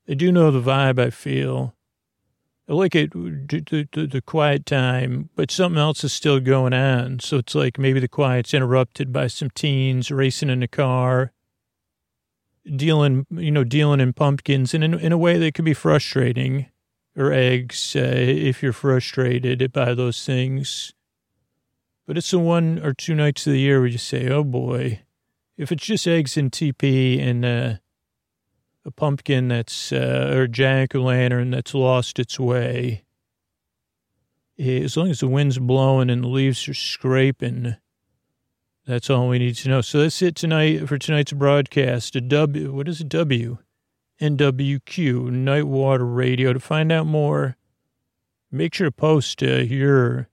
[0.08, 1.76] I do know the vibe I feel.
[2.68, 7.20] I like it, the, the, the, quiet time, but something else is still going on.
[7.20, 11.32] So it's like maybe the quiet's interrupted by some teens racing in a car,
[12.76, 14.74] dealing, you know, dealing in pumpkins.
[14.74, 16.68] And in, in a way that could be frustrating,
[17.16, 20.94] or eggs, uh, if you're frustrated by those things.
[22.08, 25.02] But it's the one or two nights of the year where you say, oh boy,
[25.60, 27.74] if it's just eggs and TP and, uh,
[28.86, 33.04] a pumpkin that's, uh, or jack o' lantern that's lost its way.
[34.58, 37.76] As long as the wind's blowing and the leaves are scraping,
[38.86, 39.82] that's all we need to know.
[39.82, 42.16] So that's it tonight for tonight's broadcast.
[42.16, 43.58] A W, what is a W?
[44.22, 46.54] NWQ, Night Water Radio.
[46.54, 47.58] To find out more,
[48.50, 50.30] make sure to post uh, your,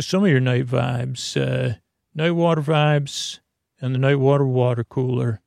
[0.00, 1.76] some of your night vibes, uh,
[2.14, 3.40] night water vibes,
[3.80, 5.40] and the night water water cooler.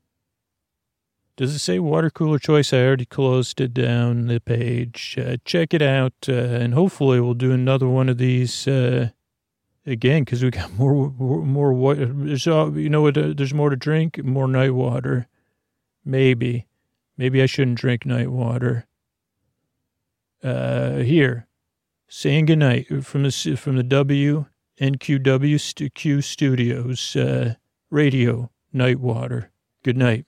[1.36, 2.74] Does it say water cooler choice?
[2.74, 5.18] I already closed it down the page.
[5.20, 9.10] Uh, check it out, uh, and hopefully we'll do another one of these uh,
[9.86, 12.06] again because we got more more water.
[12.06, 13.18] There's you know what?
[13.18, 15.28] Uh, there's more to drink, more night water.
[16.06, 16.68] Maybe,
[17.18, 18.86] maybe I shouldn't drink night water.
[20.44, 21.48] Uh, here,
[22.10, 24.46] saying goodnight from the from the W
[24.80, 27.56] NQW Q Studios uh,
[27.94, 29.52] radio night water.
[29.84, 30.26] Good night.